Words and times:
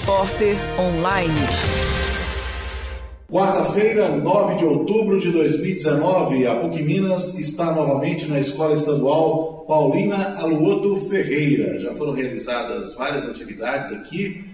Repórter 0.00 0.56
Online. 0.78 1.34
Quarta-feira, 3.30 4.08
9 4.08 4.56
de 4.56 4.64
outubro 4.64 5.18
de 5.18 5.30
2019, 5.30 6.46
a 6.46 6.54
PUC 6.56 6.82
Minas 6.82 7.38
está 7.38 7.74
novamente 7.74 8.26
na 8.26 8.40
Escola 8.40 8.74
Estadual 8.74 9.64
Paulina 9.68 10.38
Aluoto 10.38 10.96
Ferreira. 11.08 11.78
Já 11.78 11.94
foram 11.94 12.12
realizadas 12.12 12.94
várias 12.94 13.28
atividades 13.28 13.92
aqui 13.92 14.44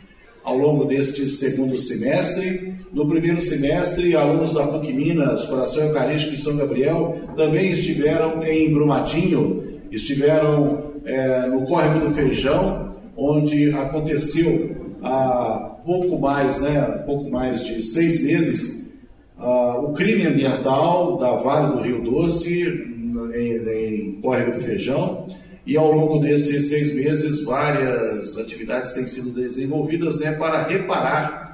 ao 0.43 0.59
longo 0.59 0.85
deste 0.85 1.29
segundo 1.29 1.79
semestre. 1.79 2.75
No 2.93 3.07
primeiro 3.09 3.41
semestre, 3.41 4.17
alunos 4.17 4.53
da 4.53 4.67
PUC 4.67 4.93
Minas, 4.93 5.45
Coração 5.45 5.85
Eucarístico 5.85 6.35
e 6.35 6.39
São 6.39 6.57
Gabriel 6.57 7.21
também 7.37 7.71
estiveram 7.71 8.43
em 8.43 8.73
Brumadinho, 8.73 9.81
estiveram 9.93 10.93
é, 11.05 11.47
no 11.47 11.65
Córrego 11.67 12.07
do 12.07 12.15
Feijão, 12.15 12.97
onde 13.17 13.71
aconteceu 13.71 14.86
há 15.07 15.77
pouco 15.85 16.19
mais, 16.19 16.61
né, 16.61 16.81
pouco 17.07 17.31
mais 17.31 17.65
de 17.65 17.81
seis 17.81 18.23
meses, 18.23 18.95
uh, 19.39 19.85
o 19.85 19.93
crime 19.93 20.27
ambiental 20.27 21.17
da 21.17 21.37
Vale 21.37 21.77
do 21.77 21.83
Rio 21.83 22.03
Doce, 22.03 22.63
em, 23.35 23.69
em 23.69 24.13
Córrego 24.21 24.53
do 24.53 24.61
Feijão, 24.61 25.27
e 25.67 25.77
ao 25.77 25.91
longo 25.93 26.19
desses 26.19 26.69
seis 26.69 26.95
meses, 26.95 27.43
várias 27.43 28.39
atividades 28.39 28.93
têm 28.93 29.07
sido 29.07 29.31
desenvolvidas 29.31 30.19
né, 30.19 30.33
para 30.33 30.63
reparar 30.67 31.47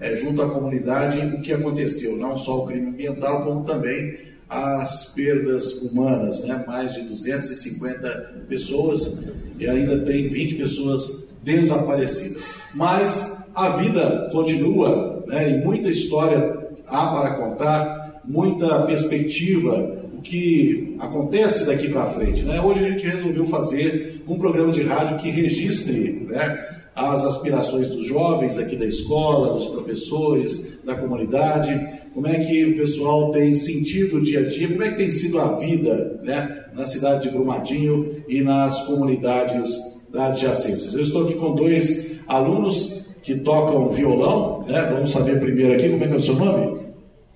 é, 0.00 0.14
junto 0.14 0.40
à 0.40 0.48
comunidade 0.48 1.18
o 1.34 1.40
que 1.40 1.52
aconteceu, 1.52 2.16
não 2.16 2.38
só 2.38 2.64
o 2.64 2.66
crime 2.66 2.88
ambiental, 2.88 3.44
como 3.44 3.64
também 3.64 4.28
as 4.48 5.12
perdas 5.12 5.82
humanas, 5.82 6.44
né? 6.44 6.64
mais 6.66 6.94
de 6.94 7.02
250 7.02 8.44
pessoas 8.48 9.24
e 9.58 9.68
ainda 9.68 9.98
tem 10.00 10.28
20 10.28 10.54
pessoas 10.54 11.27
desaparecidas. 11.42 12.54
Mas 12.74 13.38
a 13.54 13.70
vida 13.70 14.28
continua 14.32 15.24
né? 15.26 15.50
e 15.50 15.64
muita 15.64 15.90
história 15.90 16.68
há 16.86 17.06
para 17.08 17.34
contar, 17.34 18.20
muita 18.24 18.82
perspectiva 18.82 19.98
o 20.18 20.20
que 20.20 20.96
acontece 20.98 21.64
daqui 21.64 21.88
para 21.88 22.06
frente. 22.06 22.42
Né? 22.42 22.60
Hoje 22.60 22.84
a 22.84 22.90
gente 22.90 23.06
resolveu 23.06 23.46
fazer 23.46 24.22
um 24.26 24.38
programa 24.38 24.72
de 24.72 24.82
rádio 24.82 25.16
que 25.18 25.30
registre 25.30 26.26
né, 26.28 26.66
as 26.94 27.24
aspirações 27.24 27.88
dos 27.88 28.04
jovens 28.04 28.58
aqui 28.58 28.74
da 28.74 28.84
escola, 28.84 29.54
dos 29.54 29.66
professores, 29.66 30.80
da 30.84 30.96
comunidade, 30.96 31.98
como 32.12 32.26
é 32.26 32.34
que 32.40 32.64
o 32.64 32.76
pessoal 32.76 33.30
tem 33.30 33.54
sentido 33.54 34.16
o 34.16 34.20
dia 34.20 34.40
a 34.40 34.48
dia, 34.48 34.68
como 34.68 34.82
é 34.82 34.90
que 34.90 34.96
tem 34.96 35.10
sido 35.10 35.38
a 35.38 35.56
vida 35.56 36.20
né, 36.24 36.64
na 36.74 36.84
cidade 36.84 37.22
de 37.22 37.30
Brumadinho 37.30 38.24
e 38.28 38.40
nas 38.40 38.82
comunidades 38.86 39.76
adjacentes. 40.14 40.92
Eu 40.94 41.02
estou 41.02 41.24
aqui 41.24 41.34
com 41.34 41.54
dois 41.54 42.20
alunos 42.26 43.06
que 43.22 43.36
tocam 43.40 43.88
violão, 43.90 44.64
né? 44.66 44.90
vamos 44.92 45.10
saber 45.10 45.40
primeiro 45.40 45.74
aqui 45.74 45.90
como 45.90 46.04
é 46.04 46.08
que 46.08 46.14
é 46.14 46.16
o 46.16 46.22
seu 46.22 46.34
nome? 46.34 46.80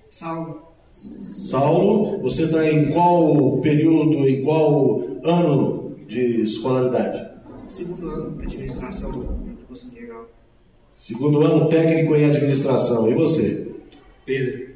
Saulo. 0.09 0.61
Saulo, 0.91 2.19
você 2.21 2.43
está 2.43 2.69
em 2.69 2.91
qual 2.91 3.57
período, 3.57 4.27
em 4.27 4.43
qual 4.43 5.01
ano 5.23 5.95
de 6.07 6.41
escolaridade? 6.41 7.31
Segundo 7.67 8.09
ano, 8.09 8.39
administração 8.41 9.11
do 9.11 9.65
curso 9.67 9.87
integral. 9.87 10.27
Segundo 10.93 11.41
ano, 11.41 11.67
técnico 11.69 12.15
em 12.15 12.25
administração. 12.25 13.09
E 13.09 13.15
você? 13.15 13.75
Pedro. 14.25 14.73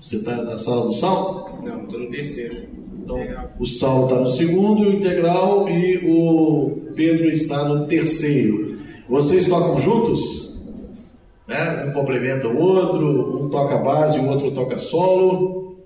Você 0.00 0.16
está 0.16 0.42
na 0.42 0.58
sala 0.58 0.86
do 0.86 0.92
Saulo? 0.92 1.62
Não, 1.64 1.84
estou 1.84 2.00
no 2.00 2.08
terceiro. 2.08 2.68
Então, 3.00 3.18
o 3.58 3.66
Saulo 3.66 4.04
está 4.06 4.20
no 4.20 4.28
segundo, 4.28 4.82
o 4.82 4.92
integral, 4.92 5.68
e 5.68 5.98
o 6.10 6.87
Pedro 6.98 7.30
está 7.30 7.64
no 7.68 7.86
terceiro. 7.86 8.80
Vocês 9.08 9.48
tocam 9.48 9.80
juntos? 9.80 10.48
né? 11.48 11.86
um 11.88 11.92
complementa 11.92 12.46
o 12.46 12.58
outro, 12.58 13.44
um 13.44 13.48
toca 13.48 13.78
base, 13.78 14.18
o 14.18 14.28
outro 14.28 14.50
toca 14.52 14.78
solo. 14.78 15.78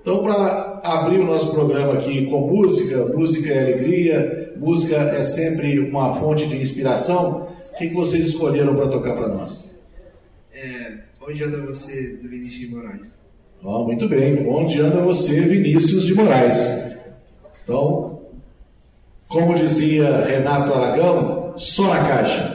Então, 0.00 0.22
para 0.22 0.80
abrir 0.82 1.18
o 1.18 1.26
nosso 1.26 1.50
programa 1.50 1.94
aqui 1.94 2.26
com 2.26 2.48
música, 2.48 3.06
música 3.06 3.52
é 3.52 3.60
alegria, 3.60 4.54
música 4.56 4.96
é 4.96 5.22
sempre 5.22 5.78
uma 5.78 6.14
fonte 6.16 6.46
de 6.46 6.56
inspiração. 6.56 7.48
O 7.72 7.76
que, 7.76 7.88
que 7.88 7.94
vocês 7.94 8.26
escolheram 8.26 8.74
para 8.74 8.88
tocar 8.88 9.14
para 9.14 9.28
nós? 9.28 9.70
É, 10.52 10.98
onde 11.20 11.42
anda 11.42 11.60
você, 11.60 12.18
do 12.22 12.28
Vinícius 12.28 12.68
de 12.68 12.74
Moraes? 12.74 13.14
Oh, 13.62 13.84
muito 13.84 14.08
bem, 14.08 14.46
onde 14.46 14.78
anda 14.78 15.00
você, 15.00 15.40
Vinícius 15.40 16.04
de 16.04 16.14
Moraes? 16.14 16.56
Então, 17.62 18.13
como 19.34 19.52
dizia 19.52 20.24
Renato 20.24 20.72
Aragão, 20.72 21.54
só 21.56 21.92
na 21.92 22.04
caixa. 22.04 22.53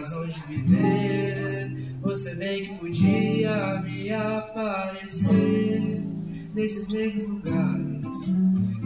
Razão 0.00 0.26
de 0.26 0.40
viver. 0.48 1.76
Você 2.00 2.34
bem 2.34 2.64
que 2.64 2.74
podia 2.76 3.80
me 3.82 4.10
aparecer 4.10 6.02
nesses 6.54 6.88
mesmos 6.88 7.26
lugares, 7.26 8.06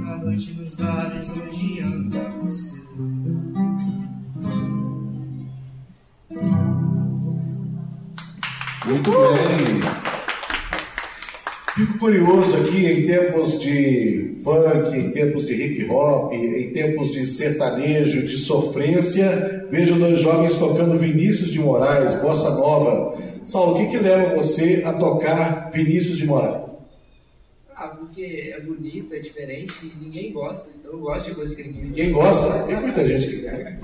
à 0.07 0.17
noite 0.19 0.53
nos 0.55 0.75
bares 0.75 1.31
onde 1.31 1.81
anda 1.81 2.29
você. 2.31 2.77
Muito 8.87 9.11
bem. 9.11 9.81
Fico 11.77 11.99
curioso 11.99 12.57
aqui 12.57 12.87
em 12.87 13.07
tempos 13.07 13.61
de 13.61 14.34
funk, 14.45 14.97
em 14.97 15.11
tempos 15.11 15.47
de 15.47 15.55
hip 15.55 15.91
hop, 15.91 16.33
em 16.33 16.71
tempos 16.71 17.11
de 17.11 17.27
sertanejo, 17.27 18.27
de 18.27 18.37
sofrência, 18.37 19.67
vejo 19.71 19.99
dois 19.99 20.21
jovens 20.21 20.59
tocando 20.59 20.99
Vinícius 20.99 21.51
de 21.51 21.59
Moraes, 21.59 22.15
bossa 22.21 22.51
nova. 22.51 23.19
Saulo, 23.43 23.75
o 23.75 23.79
que, 23.79 23.97
que 23.97 24.03
leva 24.03 24.37
você 24.37 24.83
a 24.85 24.93
tocar 24.93 25.71
Vinícius 25.73 26.19
de 26.19 26.27
Moraes? 26.27 26.75
Ah, 27.75 27.89
porque 27.89 28.53
é 28.55 28.61
bonito, 28.61 29.13
é 29.15 29.19
diferente 29.19 29.75
e 29.83 30.05
ninguém 30.05 30.33
gosta. 30.33 30.71
Então 30.79 30.93
eu 30.93 30.99
gosto 31.01 31.29
de 31.29 31.35
coisas 31.35 31.55
que 31.55 31.65
ninguém 31.65 31.85
Ninguém 31.85 32.13
gosta? 32.13 32.67
Tem 32.67 32.81
muita 32.81 33.07
gente 33.07 33.27
que 33.27 33.37
gosta. 33.43 33.75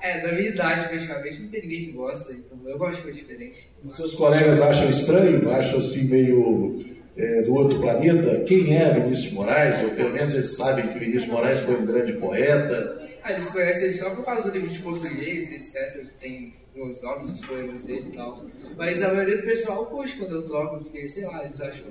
É, 0.00 0.20
da 0.20 0.32
minha 0.32 0.48
idade 0.48 0.88
praticamente 0.88 1.42
não 1.42 1.48
tem 1.50 1.62
ninguém 1.62 1.84
que 1.86 1.92
gosta, 1.92 2.32
então 2.32 2.58
eu 2.66 2.78
gosto 2.78 2.96
de 2.96 3.02
coisa 3.02 3.18
diferente. 3.18 3.68
Os 3.84 3.96
seus 3.96 4.14
colegas 4.14 4.60
acham 4.60 4.88
estranho, 4.88 5.50
acham 5.50 5.78
assim 5.78 6.04
meio 6.08 6.84
é, 7.16 7.42
do 7.42 7.54
outro 7.54 7.80
planeta? 7.80 8.44
Quem 8.44 8.76
é 8.76 8.90
Vinícius 8.92 9.32
Moraes? 9.32 9.82
Ou 9.82 9.90
pelo 9.90 10.10
menos 10.10 10.32
eles 10.32 10.56
sabem 10.56 10.88
que 10.88 10.98
Vinícius 10.98 11.26
Moraes 11.26 11.60
foi 11.60 11.76
um 11.76 11.86
grande 11.86 12.12
poeta. 12.14 13.00
Ah, 13.22 13.32
eles 13.32 13.48
conhecem 13.50 13.84
ele 13.84 13.94
só 13.94 14.10
por 14.10 14.24
causa 14.24 14.50
do 14.50 14.58
livro 14.58 14.68
de 14.68 14.80
português, 14.80 15.50
etc. 15.52 16.06
Que 16.06 16.14
tem 16.20 16.54
os 16.76 17.02
nomes 17.02 17.26
dos 17.28 17.40
poemas 17.46 17.82
dele 17.82 18.08
e 18.12 18.16
tal. 18.16 18.34
Mas 18.76 19.02
a 19.02 19.08
maioria 19.08 19.36
do 19.36 19.44
pessoal 19.44 19.86
curte 19.86 20.16
quando 20.16 20.36
eu 20.36 20.42
toco, 20.42 20.78
porque, 20.82 21.08
sei 21.08 21.24
lá, 21.24 21.44
eles 21.44 21.60
acham 21.60 21.86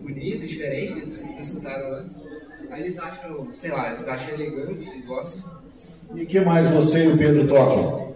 bonito, 0.00 0.46
diferente, 0.46 0.92
eles 0.92 1.20
nunca 1.20 1.40
escutaram 1.40 1.94
antes. 1.96 2.22
Aí 2.70 2.82
eles 2.82 2.98
acham, 2.98 3.48
sei 3.54 3.70
lá, 3.70 3.88
eles 3.88 4.06
acham 4.06 4.34
elegante, 4.34 5.02
gostam. 5.06 5.58
E 6.14 6.22
o 6.22 6.26
que 6.26 6.40
mais 6.40 6.68
você 6.68 7.04
e 7.04 7.08
o 7.08 7.18
Pedro 7.18 7.48
tocam? 7.48 8.14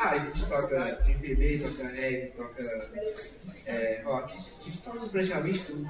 Ah, 0.00 0.10
a 0.10 0.18
gente 0.18 0.46
toca 0.46 1.00
MPB, 1.08 1.58
toca 1.58 1.88
reggae, 1.88 2.32
toca 2.36 2.62
é, 3.66 4.02
rock. 4.04 4.32
A 4.32 4.64
gente 4.64 4.78
toca 4.78 5.06
praticamente 5.08 5.64
tudo. 5.64 5.88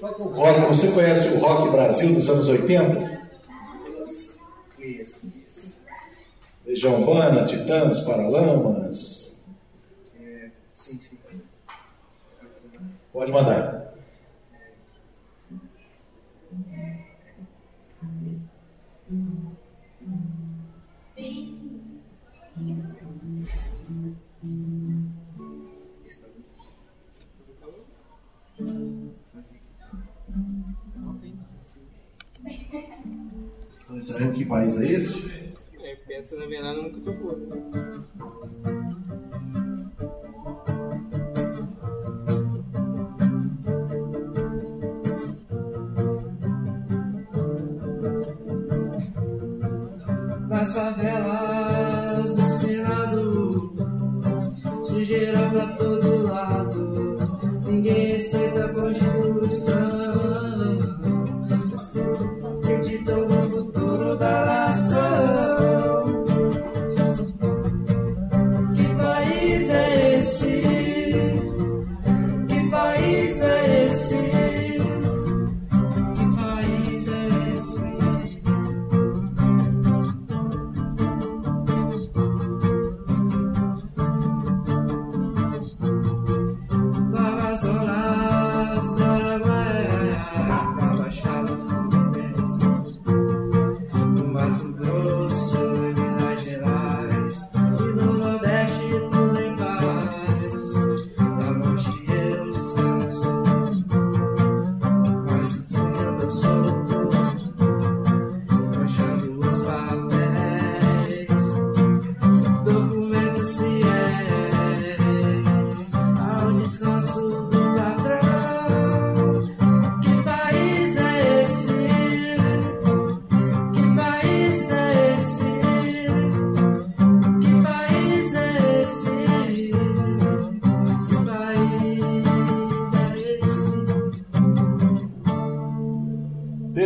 Rock, 0.00 0.60
você 0.66 0.92
conhece 0.92 1.28
o 1.30 1.38
Rock 1.38 1.70
Brasil 1.70 2.14
dos 2.14 2.30
anos 2.30 2.48
80? 2.48 3.28
Nossa, 3.98 4.34
conheço, 4.76 5.20
conheço. 5.20 5.72
Legião 6.64 7.00
Urbana, 7.00 7.44
Titãs, 7.44 8.02
Paralamas. 8.02 9.44
É, 10.20 10.50
sim, 10.72 11.00
sim. 11.00 11.18
Pode 13.12 13.32
mandar. 13.32 13.87
Sabem 34.18 34.32
que 34.32 34.44
país 34.44 34.76
é 34.80 34.84
esse? 34.84 35.30
É, 35.78 36.36
na 36.36 36.46
verdade 36.46 36.82
nunca 36.82 37.00
tocou. 37.00 37.38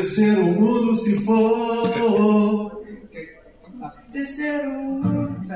Descer 0.02 0.37
o 0.37 0.46
mundo 0.46 0.96
se 0.96 1.20
for. 1.20 2.82
Descer 4.12 4.66
o 4.66 4.72
mundo, 4.72 5.46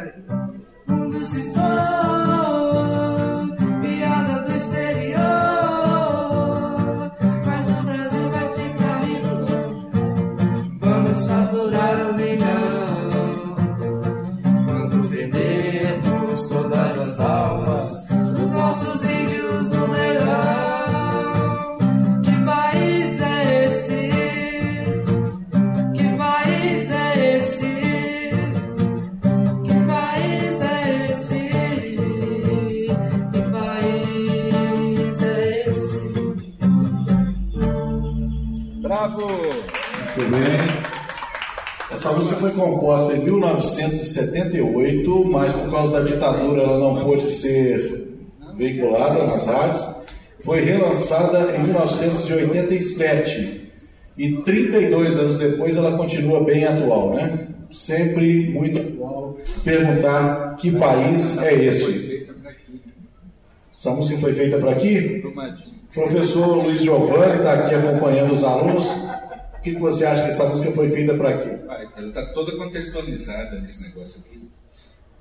música 42.27 42.41
foi 42.41 42.51
composta 42.51 43.15
em 43.15 43.21
1978, 43.21 45.25
mas 45.27 45.53
por 45.53 45.71
causa 45.71 46.01
da 46.01 46.07
ditadura 46.07 46.63
ela 46.63 46.79
não 46.79 47.05
pôde 47.05 47.31
ser 47.31 48.09
veiculada 48.57 49.23
nas 49.25 49.47
rádios. 49.47 49.87
Foi 50.45 50.61
relançada 50.61 51.57
em 51.57 51.63
1987 51.63 53.71
e 54.19 54.33
32 54.39 55.19
anos 55.19 55.39
depois 55.39 55.77
ela 55.77 55.97
continua 55.97 56.43
bem 56.43 56.65
atual, 56.65 57.15
né? 57.15 57.47
Sempre 57.71 58.51
muito 58.51 58.81
atual. 58.81 59.37
Perguntar 59.63 60.57
que 60.57 60.73
país 60.73 61.39
é 61.39 61.55
esse? 61.55 62.27
Essa 63.79 63.93
música 63.93 64.19
foi 64.19 64.33
feita 64.33 64.59
para 64.59 64.73
aqui? 64.73 65.23
Professor 65.95 66.57
Luiz 66.57 66.81
Giovanni 66.81 67.37
está 67.37 67.53
aqui 67.53 67.73
acompanhando 67.75 68.35
os 68.35 68.43
alunos. 68.43 68.91
O 69.67 69.69
que 69.69 69.75
que 69.75 69.81
você 69.81 70.07
acha 70.07 70.23
que 70.23 70.29
essa 70.29 70.47
música 70.47 70.71
foi 70.71 70.89
feita 70.93 71.13
para 71.15 71.39
quê? 71.39 71.59
Ela 71.97 72.07
está 72.07 72.25
toda 72.27 72.57
contextualizada 72.57 73.59
nesse 73.59 73.83
negócio 73.83 74.21
aqui. 74.21 74.49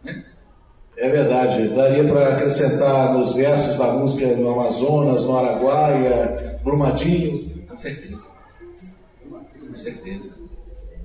Né? 0.04 0.24
É 0.96 1.10
verdade, 1.10 1.70
daria 1.70 2.04
para 2.04 2.36
acrescentar 2.36 3.12
nos 3.12 3.34
versos 3.34 3.75
da 3.75 3.94
música 3.94 4.28
no 4.36 4.52
Amazonas, 4.52 5.24
no 5.24 5.36
Araguaia, 5.36 6.60
Brumadinho. 6.64 7.66
Com 7.68 7.75
certeza. 7.75 8.24
Com 9.28 9.75
certeza. 9.75 10.36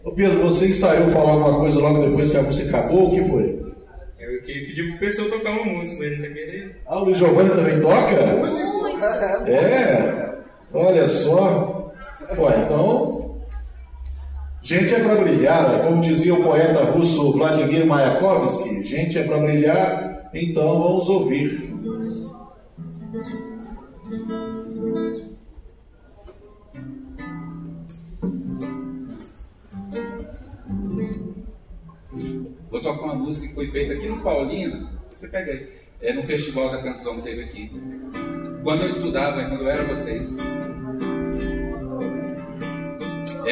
Ô 0.05 0.13
Pedro, 0.13 0.43
você 0.43 0.69
ensaiou 0.69 1.09
falar 1.09 1.33
alguma 1.33 1.61
coisa 1.61 1.81
logo 1.81 2.07
depois 2.07 2.31
que 2.31 2.37
a 2.37 2.43
música 2.43 2.69
acabou? 2.69 3.09
O 3.09 3.11
que 3.15 3.25
foi? 3.25 3.73
Eu 4.19 4.43
queria 4.43 4.67
pedir 4.67 4.83
pro 4.83 4.99
professor 4.99 5.31
tocar 5.31 5.53
uma 5.53 5.65
música, 5.65 5.97
mas 5.99 6.13
ele 6.13 6.17
não 6.17 6.29
tá 6.29 6.35
querendo. 6.35 6.75
Ah, 6.85 6.99
o 6.99 7.05
Luiz 7.05 7.17
Giovanni 7.17 7.49
também 7.49 7.81
toca? 7.81 9.51
É, 9.51 10.35
olha 10.75 11.09
só. 11.09 11.95
Pô, 12.37 12.51
então. 12.51 13.30
Gente 14.63 14.95
é 14.95 15.01
para 15.01 15.15
brilhar, 15.17 15.71
né? 15.71 15.85
como 15.87 16.03
dizia 16.03 16.35
o 16.35 16.43
poeta 16.43 16.85
russo 16.85 17.33
Vladimir 17.33 17.87
Mayakovsky, 17.87 18.85
gente 18.85 19.19
é 19.19 19.25
para 19.25 19.39
brilhar, 19.39 20.31
então 20.35 20.83
vamos 20.83 21.09
ouvir. 21.09 21.71
Vou 32.71 32.81
tocar 32.83 33.03
uma 33.03 33.15
música 33.15 33.49
que 33.49 33.55
foi 33.55 33.69
feita 33.69 33.95
aqui 33.95 34.09
no 34.09 34.23
Paulina, 34.23 34.79
você 34.85 35.27
pega 35.29 35.53
aí, 35.53 35.69
é 36.03 36.13
no 36.13 36.23
festival 36.23 36.71
da 36.71 36.83
canção 36.83 37.17
que 37.17 37.23
teve 37.23 37.45
aqui. 37.45 37.71
Quando 38.63 38.83
eu 38.83 38.89
estudava, 38.91 39.43
quando 39.45 39.63
eu 39.63 39.71
era 39.71 39.85
vocês, 39.85 40.29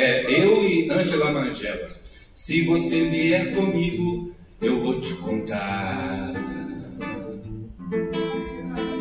é, 0.01 0.25
eu 0.29 0.63
e 0.63 0.89
Ângela 0.89 1.33
Mangela. 1.33 1.91
Se 2.31 2.63
você 2.63 3.09
vier 3.11 3.53
comigo, 3.53 4.33
eu 4.63 4.81
vou 4.81 5.01
te 5.01 5.13
contar. 5.15 6.35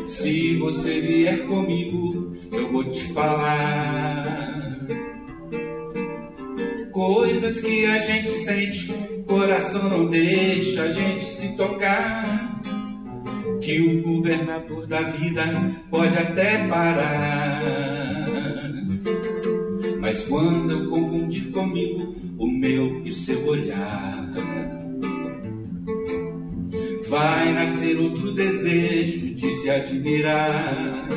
Se 0.07 0.55
você 0.55 0.99
vier 0.99 1.45
comigo, 1.45 2.35
eu 2.51 2.71
vou 2.71 2.83
te 2.85 3.03
falar. 3.13 4.87
Coisas 6.91 7.61
que 7.61 7.85
a 7.85 7.99
gente 7.99 8.29
sente, 8.43 8.91
coração 9.27 9.87
não 9.91 10.07
deixa 10.07 10.81
a 10.81 10.91
gente 10.91 11.23
se 11.23 11.55
tocar. 11.55 12.59
Que 13.61 13.79
o 13.81 14.01
governador 14.01 14.87
da 14.87 15.01
vida 15.01 15.43
pode 15.91 16.17
até 16.17 16.67
parar. 16.67 17.86
Mas 20.07 20.23
quando 20.23 20.71
eu 20.71 20.89
confundir 20.89 21.51
comigo 21.51 22.15
o 22.37 22.47
meu 22.47 23.01
e 23.03 23.11
seu 23.11 23.45
olhar, 23.45 24.25
vai 27.09 27.51
nascer 27.51 27.99
outro 27.99 28.31
desejo 28.31 29.35
de 29.35 29.55
se 29.57 29.69
admirar. 29.69 31.09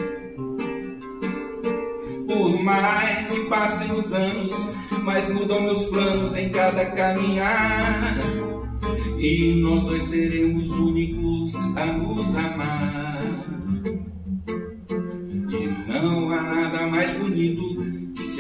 Por 2.27 2.61
mais 2.65 3.29
que 3.29 3.39
passem 3.45 3.93
os 3.93 4.13
anos, 4.13 4.57
mas 5.05 5.33
mudam 5.33 5.63
meus 5.63 5.85
planos 5.85 6.37
em 6.37 6.49
cada 6.49 6.85
caminhar. 6.87 8.19
E 9.21 9.55
nós 9.63 9.85
dois 9.85 10.03
seremos 10.11 10.69
únicos 10.69 11.55
a 11.77 11.87
nos 11.87 12.37
amar. 12.37 13.23
E 15.49 15.93
não 15.93 16.33
há 16.33 16.43
nada 16.43 16.89
mais 16.89 17.15
bonito 17.15 17.80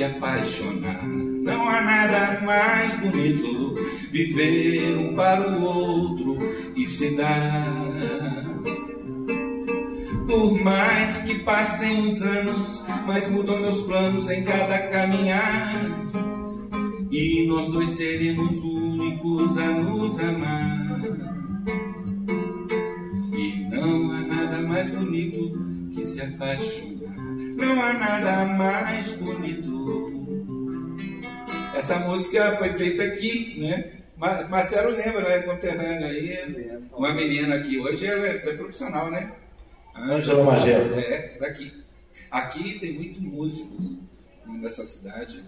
se 0.00 0.04
apaixonar. 0.04 1.06
Não 1.06 1.68
há 1.68 1.82
nada 1.82 2.40
mais 2.40 2.94
bonito 3.00 3.74
viver 4.10 4.96
um 4.96 5.14
para 5.14 5.46
o 5.46 5.62
outro 5.62 6.38
e 6.74 6.86
se 6.86 7.14
dar. 7.16 8.46
Por 10.26 10.58
mais 10.64 11.18
que 11.18 11.40
passem 11.40 12.12
os 12.12 12.22
anos, 12.22 12.82
mas 13.06 13.28
mudam 13.28 13.60
meus 13.60 13.82
planos 13.82 14.30
em 14.30 14.42
cada 14.42 14.78
caminhar. 14.88 15.84
E 17.10 17.46
nós 17.46 17.68
dois 17.68 17.90
seremos 17.90 18.52
únicos 18.52 19.58
a 19.58 19.66
nos 19.66 20.18
amar. 20.18 21.00
E 23.34 23.68
não 23.68 24.12
há 24.12 24.20
nada 24.20 24.62
mais 24.62 24.88
bonito 24.88 25.90
que 25.92 26.02
se 26.06 26.22
apaixonar. 26.22 27.18
Não 27.54 27.82
há 27.82 27.92
nada 27.92 28.46
mais 28.46 29.14
bonito. 29.16 29.79
Essa 31.80 31.98
música 31.98 32.56
foi 32.58 32.68
feita 32.74 33.02
aqui, 33.04 33.56
né? 33.58 33.92
Mar- 34.18 34.46
Marcelo 34.50 34.90
lembra, 34.90 35.22
né? 35.22 35.38
Conterrânea 35.38 36.08
aí. 36.08 36.38
Uma 36.94 37.10
menina 37.14 37.54
aqui. 37.54 37.78
Hoje 37.78 38.06
ela 38.06 38.26
é, 38.26 38.36
é 38.36 38.54
profissional, 38.54 39.10
né? 39.10 39.32
Ângela 39.96 40.44
Magela. 40.44 41.00
É, 41.00 41.38
daqui. 41.40 41.72
Aqui 42.30 42.78
tem 42.78 42.92
muito 42.92 43.22
músico 43.22 43.78
nessa 44.46 44.86
cidade. 44.86 45.42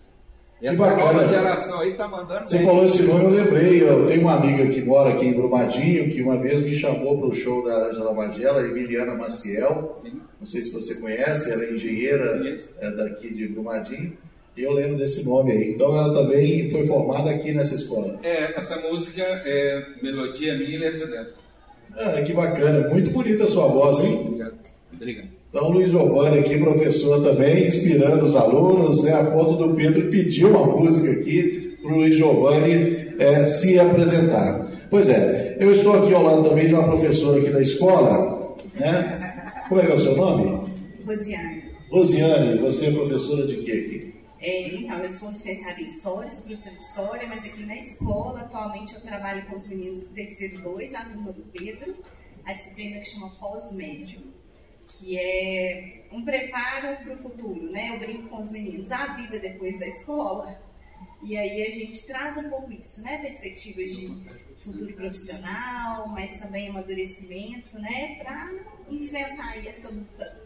E 0.62 0.69
essa 0.69 0.97
nova 0.97 1.29
geração 1.29 1.81
aí 1.81 1.93
tá 1.93 2.09
mandando 2.09 2.49
Você 2.49 2.57
bem. 2.59 2.67
falou 2.67 2.87
esse 2.87 3.03
nome, 3.03 3.25
eu 3.25 3.31
lembrei. 3.31 3.83
Eu 3.83 4.07
tenho 4.09 4.23
uma 4.23 4.37
amiga 4.37 4.67
que 4.73 4.81
mora 4.81 5.12
aqui 5.12 5.27
em 5.27 5.35
Brumadinho, 5.35 6.11
que 6.11 6.23
uma 6.23 6.41
vez 6.41 6.62
me 6.62 6.73
chamou 6.73 7.19
para 7.19 7.29
o 7.29 7.35
show 7.35 7.62
da 7.67 7.89
Angela 7.89 8.15
Magela, 8.15 8.62
Emiliana 8.67 9.15
Maciel. 9.15 10.01
Sim. 10.03 10.19
Não 10.41 10.47
sei 10.47 10.62
se 10.62 10.73
você 10.73 10.95
conhece, 10.95 11.51
ela 11.51 11.62
é 11.62 11.75
engenheira 11.75 12.59
é, 12.81 12.91
daqui 12.93 13.35
de 13.35 13.49
Brumadinho. 13.49 14.17
E 14.56 14.62
eu 14.62 14.73
lembro 14.73 14.99
desse 14.99 15.25
nome 15.25 15.52
aí. 15.52 15.73
Então 15.73 15.97
ela 15.97 16.12
também 16.12 16.68
foi 16.71 16.87
formada 16.87 17.30
aqui 17.30 17.52
nessa 17.52 17.75
escola. 17.75 18.18
É, 18.23 18.59
essa 18.59 18.76
música 18.80 19.23
é 19.23 19.85
melodia 20.02 20.56
minha 20.56 20.71
e 20.71 20.78
letra 20.78 21.06
dela. 21.06 21.28
Ah, 21.97 22.23
que 22.23 22.32
bacana. 22.32 22.88
Muito 22.88 23.11
bonita 23.11 23.44
a 23.44 23.49
sua 23.49 23.68
voz, 23.68 24.00
hein? 24.00 24.21
Obrigado. 24.26 24.54
Obrigado. 24.94 25.28
Então, 25.49 25.71
Luiz 25.71 25.90
Giovanni 25.90 26.38
aqui, 26.38 26.59
professor 26.59 27.23
também, 27.23 27.66
inspirando 27.66 28.25
os 28.25 28.35
alunos, 28.35 29.02
né, 29.02 29.12
a 29.12 29.25
ponto 29.25 29.56
do 29.56 29.75
Pedro 29.75 30.09
pedir 30.11 30.47
uma 30.47 30.64
música 30.64 31.11
aqui 31.11 31.76
para 31.82 31.92
o 31.92 31.97
Luiz 31.97 32.16
Giovanni 32.16 33.09
eh, 33.18 33.47
se 33.47 33.78
apresentar. 33.78 34.66
Pois 34.88 35.11
é, 35.11 35.59
eu 35.61 35.73
estou 35.73 35.92
aqui 36.02 36.14
ao 36.14 36.23
lado 36.23 36.49
também 36.49 36.68
de 36.68 36.75
uma 36.75 36.85
professora 36.85 37.38
aqui 37.38 37.50
da 37.50 37.61
escola, 37.61 38.56
né? 38.75 39.64
Como 39.68 39.80
é 39.80 39.87
que 39.87 39.92
é 39.92 39.94
o 39.94 39.99
seu 39.99 40.16
nome? 40.16 40.68
Rosiane. 41.04 41.62
Rosiane, 41.90 42.59
você 42.59 42.87
é 42.87 42.90
professora 42.92 43.47
de 43.47 43.56
quê 43.56 43.73
aqui? 43.73 44.12
É, 44.43 44.75
então, 44.75 44.99
eu 44.99 45.09
sou 45.09 45.31
licenciada 45.31 45.81
em 45.81 45.85
História, 45.85 46.29
sou 46.29 46.43
professora 46.43 46.75
de 46.75 46.83
História, 46.83 47.29
mas 47.29 47.45
aqui 47.45 47.65
na 47.65 47.77
escola, 47.77 48.41
atualmente, 48.41 48.93
eu 48.93 49.01
trabalho 49.01 49.47
com 49.47 49.55
os 49.55 49.69
meninos 49.69 50.09
do 50.09 50.15
terceiro 50.15 50.61
2, 50.63 50.95
a 50.95 51.05
turma 51.05 51.33
do 51.33 51.45
Pedro, 51.45 51.97
a 52.45 52.53
disciplina 52.53 52.99
que 52.99 53.09
chama 53.09 53.31
pós-médio, 53.37 54.21
que 54.89 55.17
é 55.17 56.09
um 56.11 56.25
preparo 56.25 56.97
para 57.05 57.15
o 57.15 57.19
futuro, 57.19 57.71
né? 57.71 57.95
Eu 57.95 58.01
brinco 58.01 58.31
com 58.31 58.43
os 58.43 58.51
meninos, 58.51 58.91
a 58.91 59.15
vida 59.15 59.39
depois 59.39 59.79
da 59.79 59.87
escola. 59.87 60.61
E 61.23 61.39
aí 61.39 61.65
a 61.65 61.71
gente 61.71 62.05
traz 62.05 62.37
um 62.37 62.51
pouco 62.51 62.73
isso, 62.73 63.01
né? 63.01 63.19
Perspectivas 63.19 63.95
de 63.95 64.09
futuro 64.65 64.93
profissional, 64.95 66.09
mas 66.09 66.37
também 66.41 66.69
amadurecimento, 66.69 67.79
né? 67.79 68.17
Para 68.17 68.53
enfrentar 68.91 69.51
aí 69.51 69.69
essa 69.69 69.89
luta 69.89 70.42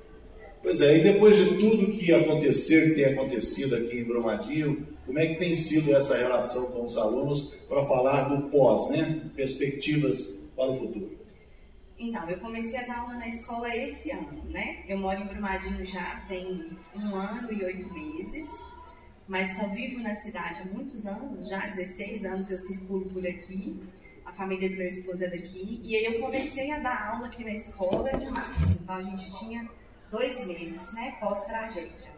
Pois 0.62 0.80
é, 0.80 0.98
e 0.98 1.02
depois 1.02 1.36
de 1.36 1.56
tudo 1.58 1.92
que 1.92 2.12
aconteceu, 2.12 2.88
que 2.88 2.94
tem 2.94 3.04
acontecido 3.04 3.76
aqui 3.76 4.00
em 4.00 4.04
Brumadinho, 4.04 4.86
como 5.06 5.18
é 5.18 5.26
que 5.26 5.36
tem 5.36 5.54
sido 5.54 5.94
essa 5.94 6.16
relação 6.16 6.72
com 6.72 6.84
os 6.84 6.96
alunos 6.96 7.54
para 7.68 7.84
falar 7.86 8.24
do 8.24 8.50
pós, 8.50 8.90
né? 8.90 9.22
Perspectivas 9.36 10.18
para 10.56 10.70
o 10.70 10.76
futuro. 10.76 11.16
Então, 11.98 12.28
eu 12.28 12.38
comecei 12.40 12.78
a 12.78 12.86
dar 12.86 12.98
aula 12.98 13.14
na 13.14 13.28
escola 13.28 13.74
esse 13.74 14.10
ano, 14.10 14.44
né? 14.50 14.84
Eu 14.88 14.98
moro 14.98 15.20
em 15.20 15.26
Brumadinho 15.26 15.86
já 15.86 16.24
tem 16.28 16.66
um 16.94 17.14
ano 17.14 17.50
e 17.52 17.64
oito 17.64 17.90
meses, 17.92 18.48
mas 19.26 19.54
convivo 19.54 20.02
na 20.02 20.14
cidade 20.16 20.62
há 20.62 20.64
muitos 20.66 21.06
anos, 21.06 21.48
já 21.48 21.58
há 21.58 21.68
16 21.68 22.24
anos 22.24 22.50
eu 22.50 22.58
circulo 22.58 23.06
por 23.06 23.26
aqui, 23.26 23.80
a 24.26 24.32
família 24.32 24.68
do 24.68 24.76
meu 24.76 24.88
esposo 24.88 25.24
é 25.24 25.30
daqui, 25.30 25.80
e 25.82 25.96
aí 25.96 26.04
eu 26.04 26.20
comecei 26.20 26.70
a 26.70 26.78
dar 26.80 27.12
aula 27.12 27.28
aqui 27.28 27.44
na 27.44 27.52
escola 27.52 28.10
em 28.10 28.30
março, 28.30 28.78
então 28.82 28.94
a 28.94 29.02
gente 29.02 29.38
tinha 29.38 29.66
dois 30.16 30.46
meses, 30.46 30.92
né, 30.92 31.16
pós-tragédia. 31.20 32.16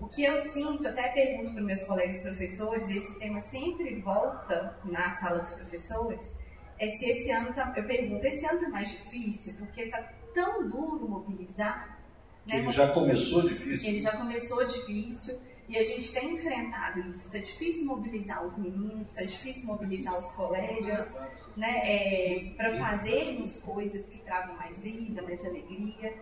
O 0.00 0.06
que 0.08 0.22
eu 0.24 0.38
sinto, 0.38 0.86
até 0.86 1.08
pergunto 1.08 1.52
para 1.54 1.62
meus 1.62 1.82
colegas 1.84 2.20
professores, 2.20 2.88
e 2.88 2.98
esse 2.98 3.18
tema 3.18 3.40
sempre 3.40 4.00
volta 4.00 4.78
na 4.84 5.10
sala 5.12 5.38
dos 5.38 5.52
professores, 5.52 6.36
é 6.78 6.86
se 6.88 7.04
esse 7.06 7.30
ano 7.30 7.52
tá, 7.54 7.72
eu 7.76 7.84
pergunto, 7.84 8.24
esse 8.26 8.44
ano 8.44 8.60
tá 8.60 8.68
mais 8.68 8.90
difícil 8.90 9.54
porque 9.58 9.86
tá 9.86 10.12
tão 10.34 10.68
duro 10.68 11.08
mobilizar, 11.08 11.98
né? 12.44 12.58
Ele 12.58 12.70
já 12.70 12.88
começou 12.92 13.42
difícil. 13.48 13.88
Ele 13.88 14.00
já 14.00 14.16
começou 14.16 14.64
difícil 14.64 15.38
e 15.68 15.78
a 15.78 15.84
gente 15.84 16.12
tem 16.12 16.34
enfrentado 16.34 17.00
isso. 17.00 17.26
Está 17.26 17.38
difícil 17.38 17.86
mobilizar 17.86 18.44
os 18.44 18.58
meninos, 18.58 19.08
está 19.08 19.22
difícil 19.22 19.66
mobilizar 19.66 20.18
os 20.18 20.30
colegas, 20.32 21.16
né? 21.56 21.82
É, 21.84 22.52
para 22.56 22.76
fazermos 22.76 23.58
coisas 23.58 24.08
que 24.08 24.18
tragam 24.18 24.56
mais 24.56 24.76
vida, 24.78 25.22
mais 25.22 25.44
alegria. 25.44 26.12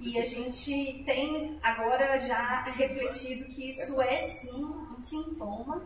E 0.00 0.18
a 0.18 0.24
gente 0.24 1.02
tem 1.04 1.58
agora 1.62 2.18
já 2.18 2.62
refletido 2.62 3.46
que 3.46 3.70
isso 3.70 4.00
é 4.00 4.22
sim 4.22 4.64
um 4.64 4.98
sintoma 4.98 5.82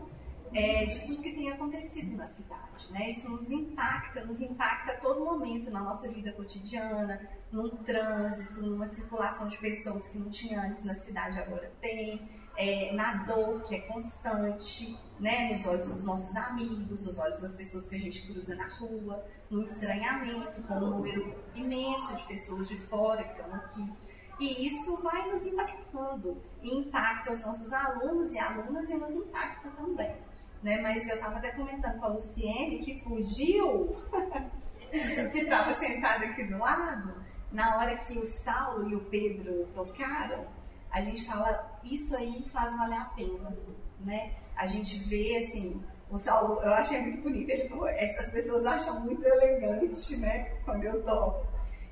é, 0.53 0.85
de 0.85 1.07
tudo 1.07 1.23
que 1.23 1.31
tem 1.33 1.51
acontecido 1.51 2.15
na 2.15 2.27
cidade. 2.27 2.91
Né? 2.91 3.11
Isso 3.11 3.29
nos 3.29 3.49
impacta, 3.49 4.23
nos 4.23 4.41
impacta 4.41 4.93
a 4.93 4.97
todo 4.97 5.25
momento 5.25 5.71
na 5.71 5.81
nossa 5.81 6.07
vida 6.09 6.31
cotidiana, 6.31 7.27
no 7.51 7.69
trânsito, 7.69 8.61
numa 8.61 8.87
circulação 8.87 9.47
de 9.47 9.57
pessoas 9.57 10.09
que 10.09 10.17
não 10.17 10.29
tinha 10.29 10.61
antes 10.61 10.83
na 10.83 10.93
cidade, 10.93 11.39
agora 11.39 11.71
tem, 11.81 12.27
é, 12.55 12.93
na 12.93 13.23
dor 13.23 13.63
que 13.65 13.75
é 13.75 13.79
constante, 13.81 14.97
né? 15.19 15.49
nos 15.51 15.65
olhos 15.65 15.91
dos 15.91 16.05
nossos 16.05 16.35
amigos, 16.35 17.05
nos 17.05 17.17
olhos 17.17 17.39
das 17.39 17.55
pessoas 17.55 17.87
que 17.87 17.95
a 17.95 17.99
gente 17.99 18.31
cruza 18.31 18.55
na 18.55 18.67
rua, 18.77 19.25
no 19.49 19.63
estranhamento 19.63 20.65
com 20.67 20.75
um 20.75 20.89
número 20.91 21.35
imenso 21.55 22.15
de 22.15 22.23
pessoas 22.25 22.67
de 22.67 22.77
fora 22.87 23.23
que 23.23 23.31
estão 23.31 23.53
aqui. 23.55 23.93
E 24.39 24.67
isso 24.67 25.01
vai 25.01 25.29
nos 25.29 25.45
impactando, 25.45 26.41
impacta 26.61 27.31
os 27.31 27.41
nossos 27.45 27.71
alunos 27.71 28.31
e 28.31 28.39
alunas 28.39 28.89
e 28.89 28.95
nos 28.95 29.13
impacta 29.15 29.69
também. 29.69 30.15
Né? 30.61 30.81
Mas 30.81 31.07
eu 31.07 31.15
estava 31.15 31.37
até 31.37 31.51
comentando 31.51 31.99
com 31.99 32.05
a 32.05 32.09
Luciene 32.09 32.79
que 32.79 33.01
fugiu, 33.03 33.95
que 35.31 35.39
estava 35.39 35.73
sentada 35.75 36.25
aqui 36.25 36.43
do 36.45 36.57
lado, 36.57 37.23
na 37.51 37.77
hora 37.77 37.97
que 37.97 38.17
o 38.17 38.25
Saulo 38.25 38.89
e 38.89 38.95
o 38.95 39.01
Pedro 39.05 39.67
tocaram, 39.73 40.45
a 40.89 41.01
gente 41.01 41.25
fala, 41.25 41.72
isso 41.83 42.15
aí 42.15 42.45
faz 42.51 42.75
valer 42.77 42.99
a 42.99 43.05
pena, 43.05 43.55
né? 43.99 44.33
A 44.55 44.65
gente 44.65 44.99
vê, 45.05 45.37
assim, 45.37 45.81
o 46.09 46.17
Saulo, 46.17 46.61
eu 46.61 46.73
achei 46.73 47.01
muito 47.01 47.23
bonito. 47.23 47.49
Ele 47.49 47.67
falou: 47.67 47.87
essas 47.87 48.31
pessoas 48.31 48.65
acham 48.65 49.01
muito 49.01 49.25
elegante, 49.25 50.17
né? 50.17 50.45
Quando 50.63 50.83
eu 50.83 51.03
toco. 51.03 51.47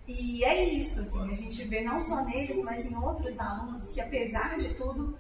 E 0.08 0.44
é 0.44 0.64
isso, 0.64 1.00
assim, 1.02 1.32
a 1.32 1.36
gente 1.36 1.64
vê 1.68 1.82
não 1.82 2.00
só 2.02 2.24
neles, 2.24 2.62
mas 2.64 2.86
em 2.86 2.96
outros 2.98 3.40
alunos 3.40 3.88
que, 3.88 4.02
apesar 4.02 4.58
de 4.58 4.74
tudo, 4.74 5.16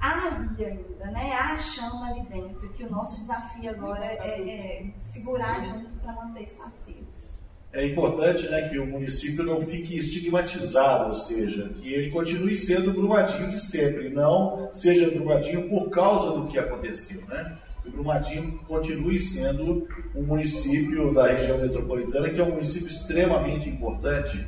há 0.00 0.26
ali 0.26 0.64
ainda, 0.64 1.10
né? 1.10 1.32
Há 1.32 1.52
a 1.52 1.58
chama 1.58 2.06
ali 2.08 2.22
dentro, 2.26 2.72
que 2.72 2.84
o 2.84 2.90
nosso 2.90 3.18
desafio 3.18 3.70
agora 3.70 4.04
é, 4.04 4.50
é 4.50 4.94
segurar 4.98 5.62
junto 5.62 5.94
para 6.00 6.12
manter 6.12 6.44
isso 6.44 6.62
aceso. 6.62 7.45
É 7.76 7.84
importante 7.84 8.48
né, 8.48 8.70
que 8.70 8.78
o 8.78 8.86
município 8.86 9.44
não 9.44 9.60
fique 9.60 9.98
estigmatizado, 9.98 11.10
ou 11.10 11.14
seja, 11.14 11.68
que 11.76 11.92
ele 11.92 12.10
continue 12.10 12.56
sendo 12.56 12.94
Brumadinho 12.94 13.50
de 13.50 13.60
sempre, 13.60 14.08
não 14.08 14.72
seja 14.72 15.10
Brumadinho 15.10 15.68
por 15.68 15.90
causa 15.90 16.40
do 16.40 16.48
que 16.48 16.58
aconteceu. 16.58 17.20
Né? 17.26 17.58
Que 17.82 17.90
o 17.90 17.92
Brumadinho 17.92 18.58
continue 18.66 19.18
sendo 19.18 19.86
um 20.14 20.22
município 20.22 21.12
da 21.12 21.26
região 21.26 21.58
metropolitana, 21.58 22.30
que 22.30 22.40
é 22.40 22.44
um 22.44 22.54
município 22.54 22.88
extremamente 22.88 23.68
importante. 23.68 24.42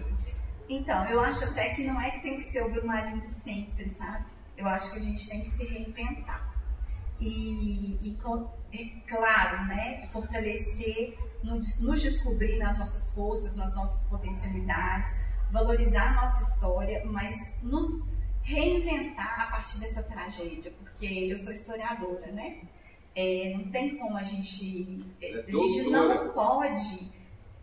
Então, 0.67 1.05
eu 1.11 1.21
acho 1.21 1.45
até 1.45 1.69
que 1.75 1.85
não 1.85 2.01
é 2.01 2.11
que 2.11 2.23
tem 2.23 2.39
que 2.39 2.45
ser 2.45 2.63
o 2.63 2.71
Brumadinho 2.71 3.21
de 3.21 3.27
sempre, 3.27 3.91
sabe? 3.91 4.25
Eu 4.57 4.67
acho 4.67 4.91
que 4.91 5.01
a 5.01 5.03
gente 5.03 5.29
tem 5.29 5.43
que 5.43 5.51
se 5.51 5.65
reinventar. 5.67 6.49
E, 7.21 7.99
e 8.03 8.19
é 8.73 8.85
claro, 9.07 9.67
né, 9.67 10.09
fortalecer, 10.11 11.15
nos, 11.43 11.81
nos 11.81 12.01
descobrir 12.01 12.59
nas 12.59 12.79
nossas 12.79 13.11
forças, 13.11 13.57
nas 13.57 13.75
nossas 13.75 14.09
potencialidades, 14.09 15.15
valorizar 15.51 16.11
a 16.11 16.23
nossa 16.23 16.43
história, 16.43 17.05
mas 17.07 17.37
nos 17.63 17.87
reinventar 18.43 19.43
a 19.43 19.51
partir 19.51 19.79
dessa 19.81 20.03
tragédia, 20.03 20.73
porque 20.79 21.07
eu 21.07 21.39
sou 21.39 21.53
historiadora, 21.53 22.33
né? 22.33 22.63
É, 23.15 23.55
não 23.57 23.71
tem 23.71 23.97
como 23.97 24.17
a 24.17 24.23
gente. 24.23 25.05
É, 25.21 25.45
a 25.47 25.51
gente 25.51 25.91
não 25.91 26.29
pode 26.31 27.13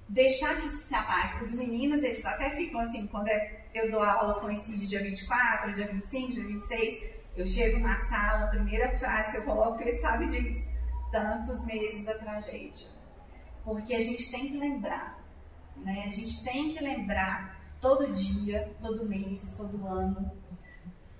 deixar 0.08 0.62
que 0.62 0.68
isso 0.68 0.88
se 0.88 0.96
apague. 0.96 1.44
Os 1.44 1.54
meninos, 1.54 2.04
eles 2.04 2.26
até 2.26 2.52
ficam 2.52 2.80
assim, 2.82 3.08
quando 3.08 3.28
é 3.30 3.66
eu 3.74 3.92
dou 3.92 4.02
aula 4.02 4.40
coincide 4.40 4.88
dia 4.88 5.02
24, 5.02 5.74
dia 5.74 5.88
25, 5.88 6.32
dia 6.32 6.44
26, 6.44 7.04
eu 7.36 7.46
chego 7.46 7.80
na 7.80 8.00
sala, 8.08 8.46
a 8.46 8.48
primeira 8.48 8.98
frase 8.98 9.32
que 9.32 9.38
eu 9.38 9.44
coloco, 9.44 9.82
ele 9.82 9.98
sabe 9.98 10.28
disso, 10.28 10.72
tantos 11.12 11.66
meses 11.66 12.06
da 12.06 12.14
tragédia. 12.14 12.95
Porque 13.66 13.96
a 13.96 14.02
gente 14.02 14.32
tem 14.32 14.48
que 14.48 14.58
lembrar, 14.58 15.20
né? 15.76 16.06
A 16.08 16.12
gente 16.12 16.44
tem 16.44 16.72
que 16.72 16.82
lembrar 16.82 17.60
todo 17.82 18.14
dia, 18.14 18.74
todo 18.80 19.06
mês, 19.06 19.54
todo 19.58 19.86
ano, 19.86 20.32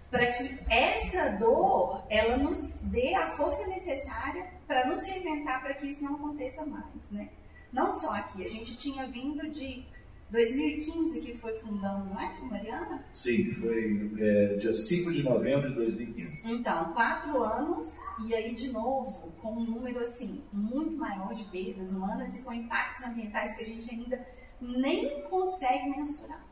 para 0.10 0.28
que 0.28 0.60
essa 0.70 1.30
dor, 1.32 2.06
ela 2.10 2.38
nos 2.38 2.80
dê 2.84 3.14
a 3.16 3.32
força 3.36 3.68
necessária 3.68 4.50
para 4.66 4.88
nos 4.88 5.02
reinventar 5.02 5.62
para 5.62 5.74
que 5.74 5.88
isso 5.88 6.04
não 6.04 6.16
aconteça 6.16 6.66
mais, 6.66 7.12
né? 7.12 7.30
Não 7.74 7.92
só 7.92 8.12
aqui, 8.12 8.46
a 8.46 8.50
gente 8.50 8.78
tinha 8.78 9.06
vindo 9.08 9.50
de 9.50 9.86
2015 10.30 11.20
que 11.20 11.38
foi 11.38 11.54
fundando, 11.60 12.06
não 12.06 12.20
é, 12.20 12.40
Mariana? 12.42 13.06
Sim, 13.12 13.54
foi 13.54 14.12
é, 14.18 14.56
dia 14.56 14.74
5 14.74 15.12
de 15.12 15.24
novembro 15.24 15.70
de 15.70 15.76
2015. 15.76 16.52
Então, 16.52 16.94
quatro 16.94 17.44
anos 17.44 17.94
e 18.26 18.34
aí 18.34 18.54
de 18.54 18.72
novo 18.72 19.32
com 19.42 19.54
um 19.54 19.64
número 19.64 20.00
assim 20.00 20.44
muito 20.52 20.98
maior 20.98 21.34
de 21.34 21.44
perdas 21.46 21.92
humanas 21.92 22.36
e 22.36 22.42
com 22.42 22.52
impactos 22.54 23.06
ambientais 23.06 23.56
que 23.56 23.64
a 23.64 23.66
gente 23.66 23.90
ainda 23.92 24.26
nem 24.60 25.22
consegue 25.30 25.90
mensurar. 25.90 26.44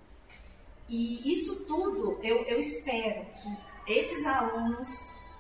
E 0.88 1.34
isso 1.34 1.65
tudo 1.65 2.20
eu, 2.22 2.44
eu 2.44 2.60
espero 2.60 3.25
que 3.25 3.92
esses 3.92 4.25
alunos 4.25 4.88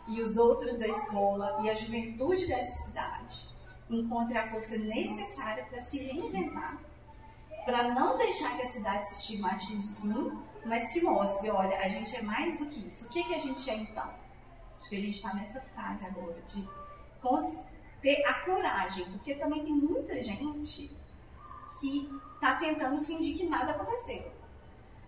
e 0.07 0.21
os 0.21 0.37
outros 0.37 0.79
da 0.79 0.87
escola 0.87 1.61
e 1.63 1.69
a 1.69 1.75
juventude 1.75 2.47
dessa 2.47 2.83
cidade 2.83 3.47
encontrem 3.89 4.37
a 4.37 4.49
força 4.49 4.77
necessária 4.77 5.65
para 5.65 5.81
se 5.81 5.97
reinventar 5.97 6.81
para 7.65 7.93
não 7.93 8.17
deixar 8.17 8.55
que 8.57 8.63
a 8.63 8.71
cidade 8.71 9.07
se 9.09 9.21
estigmatize 9.21 9.87
sim, 9.87 10.37
mas 10.65 10.91
que 10.91 11.01
mostre, 11.01 11.49
olha, 11.49 11.77
a 11.77 11.87
gente 11.87 12.15
é 12.15 12.21
mais 12.21 12.59
do 12.59 12.65
que 12.67 12.87
isso. 12.87 13.05
O 13.05 13.09
que, 13.09 13.23
que 13.23 13.33
a 13.33 13.39
gente 13.39 13.69
é 13.69 13.75
então? 13.75 14.13
Acho 14.77 14.89
que 14.89 14.95
a 14.95 14.99
gente 14.99 15.15
está 15.15 15.33
nessa 15.33 15.61
fase 15.75 16.05
agora 16.05 16.41
de 16.47 16.67
ter 18.01 18.21
a 18.27 18.33
coragem, 18.45 19.05
porque 19.05 19.33
também 19.35 19.63
tem 19.63 19.73
muita 19.73 20.21
gente 20.21 20.95
que 21.79 22.09
está 22.35 22.55
tentando 22.55 23.01
fingir 23.03 23.37
que 23.37 23.45
nada 23.45 23.71
aconteceu, 23.71 24.29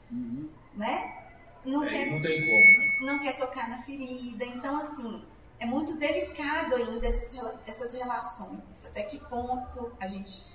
uhum. 0.09 0.49
né? 0.73 1.23
Não, 1.65 1.83
é, 1.83 1.89
quer, 1.89 2.11
não 2.11 2.21
tem 2.21 2.39
como, 2.39 2.79
né? 2.79 3.11
Não 3.11 3.19
quer 3.19 3.37
tocar 3.37 3.69
na 3.69 3.83
ferida, 3.83 4.45
então 4.45 4.77
assim 4.77 5.21
é 5.59 5.65
muito 5.65 5.97
delicado 5.97 6.75
ainda 6.75 7.05
essas, 7.05 7.67
essas 7.67 7.93
relações. 7.93 8.85
Até 8.85 9.03
que 9.03 9.19
ponto 9.25 9.91
a 9.99 10.07
gente 10.07 10.45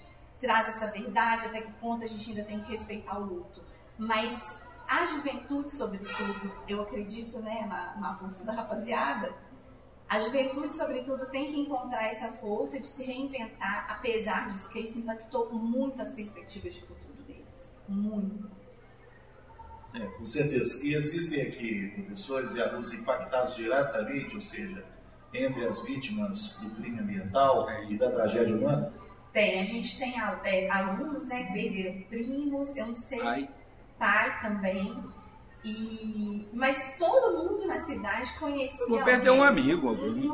traz 0.41 0.69
essa 0.69 0.87
verdade, 0.91 1.47
até 1.47 1.61
que 1.61 1.73
ponto 1.75 2.05
a 2.05 2.07
gente 2.07 2.31
ainda 2.31 2.45
tem 2.45 2.61
que 2.61 2.73
respeitar 2.73 3.19
o 3.19 3.25
luto. 3.25 3.63
Mas 3.99 4.51
a 4.89 5.07
juventude, 5.07 5.71
sobretudo, 5.71 6.53
eu 6.67 6.83
acredito 6.83 7.39
né, 7.41 7.67
na, 7.67 8.01
na 8.01 8.15
força 8.17 8.45
da 8.45 8.53
rapaziada, 8.53 9.33
a 10.09 10.19
juventude, 10.19 10.75
sobretudo, 10.75 11.27
tem 11.27 11.47
que 11.47 11.61
encontrar 11.61 12.03
essa 12.03 12.33
força 12.33 12.81
de 12.81 12.87
se 12.89 13.05
reinventar, 13.05 13.87
apesar 13.89 14.53
de 14.53 14.59
que 14.67 14.81
isso 14.81 14.99
impactou 14.99 15.53
muito 15.53 16.03
as 16.03 16.15
perspectivas 16.15 16.75
de 16.75 16.81
futuro 16.81 17.23
deles. 17.23 17.81
Muito. 17.89 18.51
É, 19.95 20.05
com 20.07 20.27
certeza. 20.27 20.85
E 20.85 20.95
existem 20.95 21.43
aqui 21.43 21.93
professores 21.95 22.57
e 22.57 22.61
alunos 22.61 22.93
impactados 22.93 23.55
diretamente, 23.55 24.35
ou 24.35 24.43
seja, 24.43 24.85
entre 25.33 25.65
as 25.65 25.81
vítimas 25.85 26.59
do 26.61 26.71
crime 26.71 26.99
ambiental 26.99 27.69
e 27.89 27.97
da 27.97 28.11
tragédia 28.11 28.57
humana? 28.57 28.93
Tem, 29.33 29.61
a 29.61 29.65
gente 29.65 29.99
tem 29.99 30.15
é, 30.45 30.69
alunos, 30.71 31.29
né, 31.29 31.45
que 31.45 31.53
perderam 31.53 32.03
primos, 32.09 32.77
eu 32.77 32.87
não 32.89 32.97
sei, 32.97 33.21
pai, 33.21 33.49
pai 33.99 34.41
também. 34.41 35.05
E, 35.65 36.49
mas 36.53 36.97
todo 36.99 37.37
mundo 37.37 37.67
na 37.67 37.79
cidade 37.79 38.39
conhecia. 38.39 38.87
Vou 38.89 39.05
perder 39.05 39.31
um 39.31 39.43
amigo. 39.43 39.89
Alguém. 39.89 40.31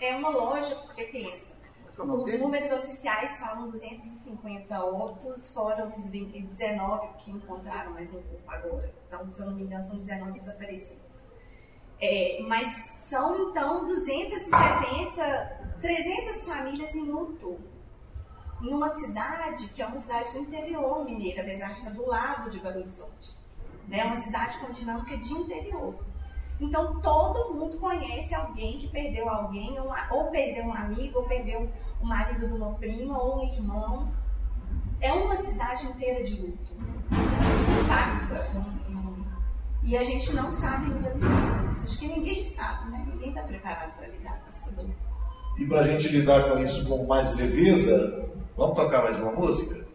é 0.00 0.16
uma 0.16 0.28
loja, 0.28 0.74
porque 0.74 1.04
pensa. 1.04 1.60
Os 1.98 2.38
números 2.40 2.72
oficiais 2.72 3.38
falam 3.38 3.70
250 3.70 4.84
óbitos, 4.84 5.52
fora 5.52 5.86
os 5.86 6.08
20, 6.08 6.42
19 6.42 7.08
que 7.18 7.30
encontraram 7.30 7.92
mais 7.92 8.10
um 8.14 8.22
pouco 8.22 8.50
agora. 8.50 8.92
Então, 9.06 9.30
se 9.30 9.40
eu 9.40 9.46
não 9.46 9.54
me 9.54 9.64
engano, 9.64 9.84
são 9.84 9.98
19 9.98 10.32
desaparecidos. 10.32 11.20
É, 12.00 12.38
mas 12.48 12.72
são, 13.02 13.50
então, 13.50 13.84
270, 13.84 15.76
300 15.80 16.44
famílias 16.44 16.94
em 16.94 17.02
luto 17.02 17.60
em 18.62 18.74
uma 18.74 18.88
cidade 18.88 19.68
que 19.68 19.82
é 19.82 19.86
uma 19.86 19.98
cidade 19.98 20.32
do 20.32 20.40
interior 20.40 21.04
mineiro, 21.04 21.40
apesar 21.40 21.68
de 21.68 21.78
estar 21.78 21.90
do 21.90 22.06
lado 22.06 22.50
de 22.50 22.58
Belo 22.58 22.78
Horizonte. 22.78 23.34
Né? 23.88 24.00
É 24.00 24.04
uma 24.04 24.16
cidade 24.16 24.58
com 24.58 24.70
dinâmica 24.70 25.16
de 25.16 25.32
interior. 25.32 25.94
Então 26.60 27.00
todo 27.00 27.54
mundo 27.54 27.78
conhece 27.78 28.34
alguém 28.34 28.78
que 28.78 28.88
perdeu 28.88 29.28
alguém, 29.28 29.78
ou, 29.80 29.90
ou 30.10 30.30
perdeu 30.30 30.64
um 30.64 30.74
amigo, 30.74 31.20
ou 31.20 31.24
perdeu 31.24 31.70
o 32.00 32.06
marido 32.06 32.46
de 32.46 32.52
uma 32.52 32.74
prima, 32.74 33.18
ou 33.18 33.40
um 33.40 33.44
irmão. 33.44 34.12
É 35.00 35.10
uma 35.12 35.36
cidade 35.36 35.86
inteira 35.86 36.22
de 36.22 36.34
luto. 36.34 36.74
Isso 37.10 37.70
impacta. 37.84 38.70
E 39.82 39.96
a 39.96 40.04
gente 40.04 40.34
não 40.34 40.50
sabe 40.50 40.92
ainda 40.92 41.08
lidar 41.08 41.64
com 41.64 41.72
isso. 41.72 41.84
Acho 41.84 41.98
que 41.98 42.06
ninguém 42.06 42.44
sabe, 42.44 42.90
né? 42.90 43.06
Ninguém 43.10 43.30
está 43.30 43.42
preparado 43.42 43.96
para 43.96 44.08
lidar 44.08 44.38
com 44.40 44.48
essa 44.48 44.70
dor. 44.72 44.90
E 45.58 45.66
para 45.66 45.80
a 45.80 45.82
gente 45.84 46.08
lidar 46.08 46.50
com 46.50 46.58
isso 46.62 46.86
com 46.86 47.06
mais 47.06 47.34
leveza, 47.34 48.30
Vamos 48.56 48.76
tocar 48.76 49.02
mais 49.02 49.18
uma 49.18 49.32
música? 49.32 49.86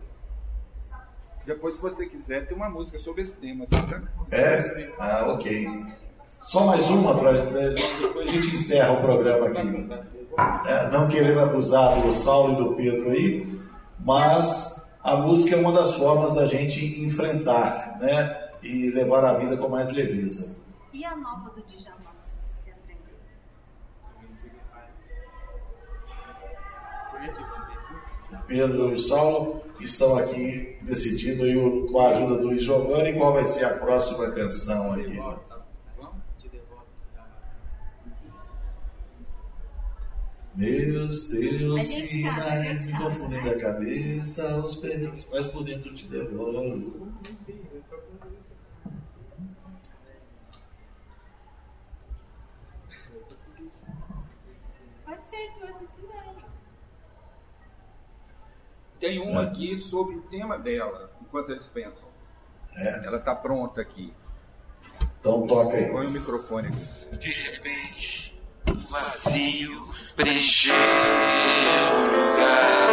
Depois, 1.45 1.75
se 1.75 1.81
você 1.81 2.07
quiser, 2.07 2.47
tem 2.47 2.57
uma 2.57 2.69
música 2.69 2.97
sobre 2.97 3.21
esse 3.21 3.35
tema. 3.35 3.67
Tá? 3.67 4.01
É? 4.31 4.91
Ah, 4.97 5.31
ok. 5.31 5.67
Só 6.39 6.65
mais 6.65 6.89
uma, 6.89 7.17
para 7.17 7.33
depois 7.33 8.29
a 8.29 8.31
gente 8.31 8.55
encerra 8.55 8.93
o 8.93 9.01
programa 9.01 9.47
aqui. 9.47 9.89
É, 10.67 10.89
não 10.89 11.07
querendo 11.07 11.39
abusar 11.39 12.01
do 12.01 12.11
Saulo 12.11 12.53
e 12.53 12.55
do 12.55 12.75
Pedro 12.75 13.11
aí, 13.11 13.61
mas 13.99 14.97
a 15.03 15.15
música 15.15 15.55
é 15.55 15.59
uma 15.59 15.71
das 15.71 15.95
formas 15.95 16.33
da 16.33 16.45
gente 16.45 17.01
enfrentar 17.01 17.97
né, 17.99 18.49
e 18.61 18.89
levar 18.89 19.23
a 19.23 19.33
vida 19.33 19.55
com 19.55 19.69
mais 19.69 19.91
leveza. 19.91 20.65
E 20.91 21.05
a 21.05 21.15
nova 21.15 21.51
do 21.51 21.61
Djalma, 21.61 21.99
você 22.21 22.71
aprendeu? 22.71 23.15
Pedro 28.47 28.93
e 28.93 28.99
Saulo 28.99 29.63
estão 29.79 30.17
aqui 30.17 30.77
decidindo 30.81 31.43
aí, 31.43 31.87
com 31.87 31.99
a 31.99 32.09
ajuda 32.09 32.37
do 32.37 32.47
Luiz 32.47 32.63
Giovanni 32.63 33.13
qual 33.13 33.33
vai 33.33 33.45
ser 33.47 33.65
a 33.65 33.77
próxima 33.77 34.31
canção 34.31 34.93
aqui. 34.93 35.19
Meus 40.55 41.27
teus 41.27 41.83
sinais 41.85 42.85
me 42.85 42.97
confundem 42.97 43.43
da 43.43 43.59
cabeça 43.59 44.53
aos 44.53 44.75
pés, 44.75 45.27
mas 45.29 45.47
por 45.47 45.65
dentro 45.65 45.93
te 45.93 46.07
devoro. 46.07 47.11
Pode 55.05 55.27
ser 55.27 55.51
que 55.53 55.59
vocês 55.59 55.89
tem 59.05 59.19
uma 59.19 59.43
aqui 59.43 59.77
sobre 59.77 60.15
o 60.15 60.21
tema 60.23 60.57
dela, 60.57 61.11
enquanto 61.21 61.51
eles 61.51 61.67
pensam. 61.67 62.09
É. 62.75 63.05
Ela 63.05 63.17
está 63.17 63.35
pronta 63.35 63.79
aqui. 63.79 64.11
Então 65.19 65.45
toca 65.45 65.77
aí. 65.77 65.91
Põe 65.91 66.07
o 66.07 66.11
microfone 66.11 66.69
aqui. 66.69 67.17
De 67.17 67.31
repente, 67.31 68.41
o 68.67 68.73
vazio 68.89 69.83
preencheu 70.15 70.73
o 70.73 72.31
lugar. 72.31 72.84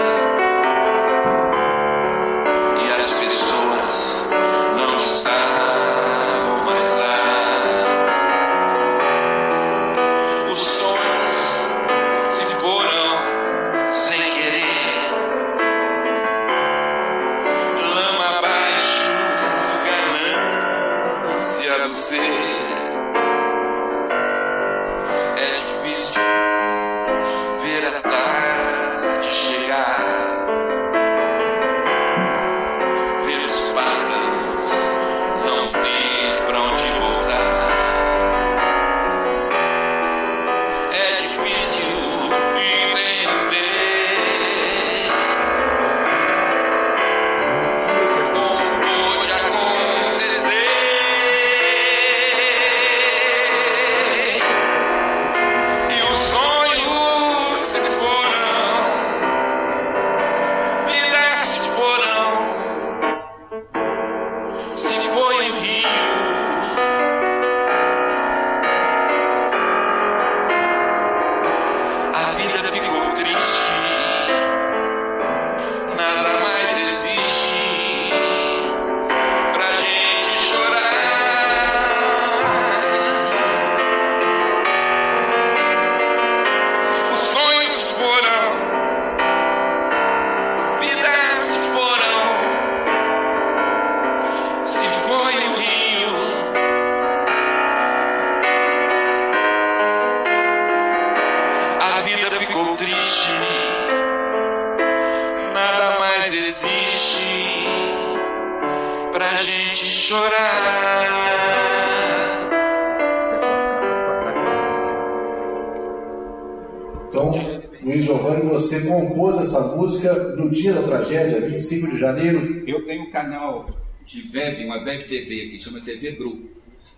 Você 118.72 118.88
compôs 118.88 119.37
essa 119.37 119.61
música 119.61 120.14
no 120.35 120.48
dia 120.48 120.72
da 120.72 120.82
tragédia, 120.82 121.46
25 121.46 121.90
de 121.90 121.98
janeiro. 121.98 122.64
Eu 122.66 122.87
tenho 122.87 123.02
um 123.02 123.11
canal 123.11 123.68
de 124.06 124.30
web, 124.35 124.64
uma 124.64 124.82
web 124.82 125.04
TV 125.04 125.50
que 125.50 125.61
chama 125.61 125.82
TV 125.82 126.12
Grupo. 126.12 126.48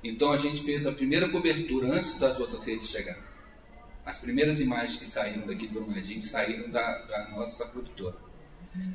Então 0.03 0.31
a 0.31 0.37
gente 0.37 0.63
fez 0.63 0.87
a 0.87 0.93
primeira 0.93 1.29
cobertura 1.29 1.93
antes 1.93 2.17
das 2.17 2.39
outras 2.39 2.65
redes 2.65 2.89
chegarem. 2.89 3.21
As 4.07 4.19
primeiras 4.19 4.61
imagens 4.61 4.97
que 4.97 5.07
saíram 5.07 5.47
daqui 5.47 5.67
do 5.67 5.81
Brumadinho 5.81 6.23
saíram 6.23 6.71
da, 6.71 6.99
da 7.07 7.31
nossa 7.31 7.67
produtora. 7.67 8.17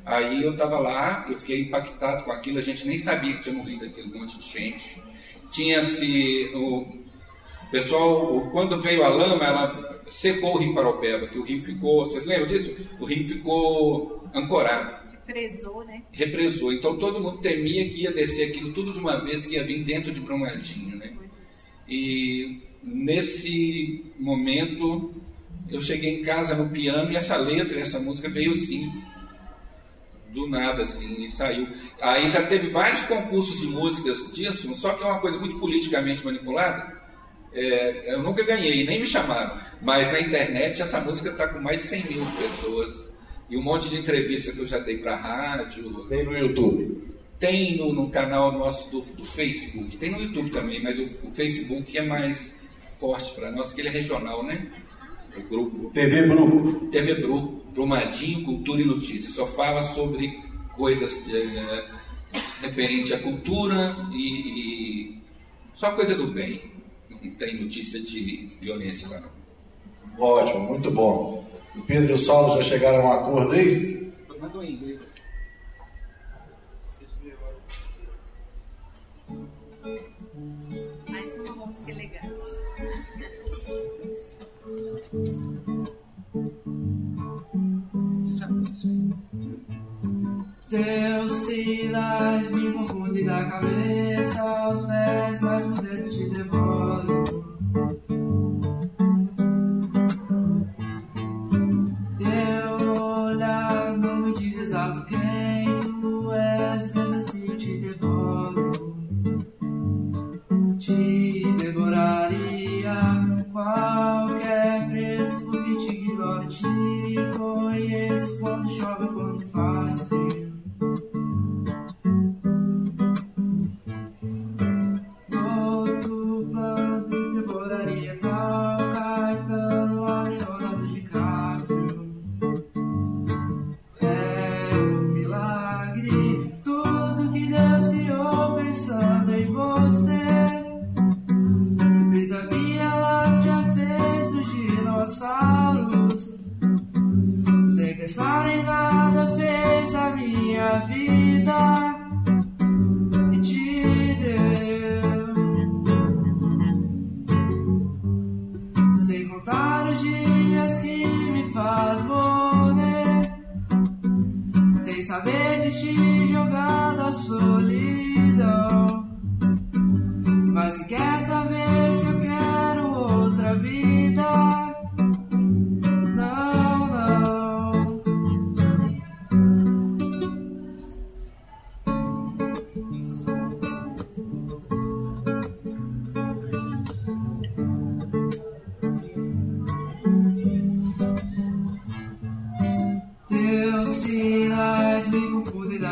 Aí 0.06 0.42
eu 0.42 0.52
estava 0.52 0.78
lá, 0.78 1.26
eu 1.28 1.38
fiquei 1.38 1.62
impactado 1.62 2.24
com 2.24 2.32
aquilo, 2.32 2.58
a 2.58 2.62
gente 2.62 2.86
nem 2.86 2.98
sabia 2.98 3.34
que 3.34 3.42
tinha 3.42 3.54
morrido 3.54 3.84
aquele 3.84 4.08
monte 4.08 4.38
de 4.38 4.50
gente. 4.50 5.02
Tinha-se 5.50 6.50
pessoal, 7.70 8.48
quando 8.52 8.80
veio 8.80 9.04
a 9.04 9.08
lama, 9.08 9.44
ela 9.44 10.02
secou 10.10 10.54
o 10.54 10.58
rio 10.58 10.74
Paraupeba, 10.74 11.26
que 11.28 11.38
o 11.38 11.44
rio 11.44 11.62
ficou, 11.62 12.08
vocês 12.08 12.26
lembram 12.26 12.48
disso? 12.48 12.76
O 12.98 13.04
rio 13.04 13.26
ficou 13.28 14.24
ancorado 14.34 15.00
Prezou, 15.26 15.84
né? 15.84 16.02
represou. 16.10 16.72
Então 16.72 16.96
todo 16.96 17.20
mundo 17.20 17.38
temia 17.38 17.88
que 17.88 18.02
ia 18.02 18.10
descer 18.10 18.48
aquilo 18.48 18.72
tudo 18.72 18.92
de 18.92 18.98
uma 18.98 19.16
vez, 19.20 19.46
que 19.46 19.54
ia 19.54 19.64
vir 19.64 19.84
dentro 19.84 20.12
de 20.12 20.20
Brumadinho, 20.20 20.96
né? 20.96 21.12
E 21.88 22.60
nesse 22.82 24.04
momento 24.18 25.14
eu 25.68 25.80
cheguei 25.80 26.20
em 26.20 26.22
casa 26.24 26.54
no 26.56 26.68
piano 26.70 27.12
e 27.12 27.16
essa 27.16 27.36
letra, 27.36 27.78
essa 27.78 28.00
música 28.00 28.28
veio 28.28 28.52
assim, 28.52 28.92
do 30.32 30.48
nada 30.48 30.82
assim, 30.82 31.24
e 31.24 31.30
saiu. 31.30 31.68
Aí 32.00 32.28
já 32.28 32.44
teve 32.46 32.70
vários 32.70 33.02
concursos 33.04 33.60
de 33.60 33.66
músicas 33.68 34.32
disso, 34.32 34.74
só 34.74 34.94
que 34.94 35.04
é 35.04 35.06
uma 35.06 35.20
coisa 35.20 35.38
muito 35.38 35.60
politicamente 35.60 36.24
manipulada. 36.24 36.99
É, 37.52 38.14
eu 38.14 38.22
nunca 38.22 38.44
ganhei, 38.44 38.84
nem 38.84 39.00
me 39.00 39.06
chamaram. 39.06 39.58
Mas 39.82 40.10
na 40.12 40.20
internet 40.20 40.80
essa 40.80 41.00
música 41.00 41.30
está 41.30 41.48
com 41.48 41.60
mais 41.60 41.78
de 41.78 41.84
100 41.84 42.04
mil 42.06 42.26
pessoas. 42.36 43.08
E 43.48 43.56
um 43.56 43.62
monte 43.62 43.88
de 43.88 43.96
entrevista 43.96 44.52
que 44.52 44.60
eu 44.60 44.66
já 44.66 44.78
dei 44.78 44.98
para 44.98 45.16
rádio. 45.16 46.06
Tem 46.08 46.24
no 46.24 46.36
YouTube. 46.36 47.10
Tem 47.38 47.76
no, 47.76 47.92
no 47.92 48.10
canal 48.10 48.52
nosso 48.52 48.90
do, 48.90 49.00
do 49.00 49.24
Facebook. 49.24 49.96
Tem 49.96 50.10
no 50.10 50.20
YouTube 50.20 50.50
também, 50.50 50.82
mas 50.82 50.98
o, 50.98 51.04
o 51.24 51.30
Facebook 51.32 51.96
é 51.96 52.02
mais 52.02 52.54
forte 52.94 53.34
para 53.34 53.50
nós, 53.50 53.72
que 53.72 53.80
ele 53.80 53.88
é 53.88 53.92
regional, 53.92 54.44
né? 54.44 54.70
O 55.36 55.42
grupo 55.42 55.90
TV 55.90 56.22
Bru. 56.22 56.88
TV 56.92 57.14
Bru, 57.14 57.62
Brumadinho, 57.72 58.44
Cultura 58.44 58.82
e 58.82 58.84
Notícias. 58.84 59.32
Só 59.32 59.46
fala 59.46 59.82
sobre 59.82 60.38
coisas 60.76 61.20
é, 61.28 61.88
referente 62.60 63.14
à 63.14 63.18
cultura 63.18 63.96
e, 64.12 65.14
e 65.14 65.18
só 65.74 65.92
coisa 65.92 66.14
do 66.14 66.28
bem. 66.28 66.69
Não 67.22 67.34
tem 67.34 67.60
notícia 67.62 68.00
de 68.00 68.50
violência 68.60 69.08
lá 69.08 69.20
não. 69.20 69.30
Ótimo, 70.18 70.60
muito 70.60 70.90
bom. 70.90 71.48
O 71.76 71.82
Pedro 71.82 72.10
e 72.10 72.14
o 72.14 72.18
Saulo 72.18 72.56
já 72.56 72.62
chegaram 72.62 73.00
a 73.00 73.04
um 73.04 73.12
acordo 73.12 73.52
aí? 73.52 74.12
Mandou 74.40 74.62
em 74.62 74.72
inglês. 74.74 75.00
Mais 81.08 81.34
uma 81.34 81.66
música 81.66 81.90
elegante. 81.90 82.44
Teus 90.70 91.32
sinais 91.32 92.50
me 92.50 92.72
confundem 92.72 93.26
da 93.26 93.44
cabeça 93.44 94.40
aos 94.40 94.86
pés, 94.86 95.40
mas 95.40 95.79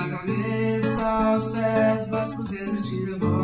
cabeça 0.08 1.04
aos 1.04 1.46
pés, 1.52 2.06
mas 2.10 2.34
por 2.34 2.48
dentro 2.48 2.82
te 2.82 3.06
devoro. 3.06 3.37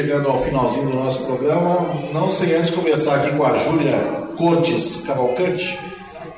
Chegando 0.00 0.30
ao 0.30 0.42
finalzinho 0.42 0.88
do 0.88 0.96
nosso 0.96 1.26
programa. 1.26 2.08
Não 2.10 2.32
sem 2.32 2.54
antes 2.54 2.70
conversar 2.70 3.16
aqui 3.16 3.36
com 3.36 3.44
a 3.44 3.54
Júlia 3.58 3.98
Cortes 4.34 5.02
Cavalcante. 5.06 5.78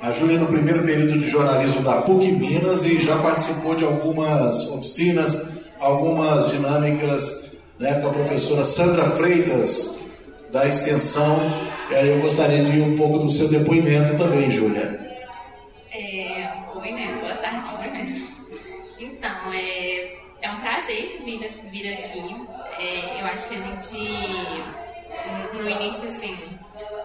A 0.03 0.11
Júlia 0.11 0.35
é 0.35 0.38
do 0.40 0.46
primeiro 0.46 0.83
período 0.83 1.16
de 1.16 1.31
jornalismo 1.31 1.81
da 1.81 2.03
PUC 2.03 2.33
Minas 2.33 2.83
e 2.83 3.01
já 3.01 3.18
participou 3.18 3.77
de 3.77 3.85
algumas 3.85 4.68
oficinas, 4.68 5.46
algumas 5.79 6.51
dinâmicas 6.51 7.53
né, 7.79 8.01
com 8.01 8.09
a 8.09 8.11
professora 8.11 8.64
Sandra 8.64 9.05
Freitas, 9.11 9.96
da 10.51 10.66
extensão. 10.66 11.38
E 11.88 11.94
aí 11.94 12.09
eu 12.09 12.20
gostaria 12.20 12.64
de 12.64 12.72
ir 12.72 12.83
um 12.83 12.96
pouco 12.96 13.20
do 13.20 13.31
seu 13.31 13.46
depoimento 13.46 14.16
também, 14.16 14.51
Júlia. 14.51 14.98
É, 15.94 16.51
oi, 16.81 16.90
né? 16.90 17.16
Boa 17.20 17.35
tarde 17.35 17.68
primeiro. 17.79 18.27
Então, 18.98 19.53
é, 19.55 20.16
é 20.43 20.51
um 20.51 20.61
prazer 20.61 21.23
vir, 21.25 21.63
vir 21.71 21.93
aqui. 21.95 22.47
É, 22.79 23.21
eu 23.21 23.27
acho 23.27 23.49
que 23.49 23.55
a 23.55 23.61
gente, 23.61 23.97
no 25.55 25.69
início, 25.71 26.09
assim, 26.09 26.37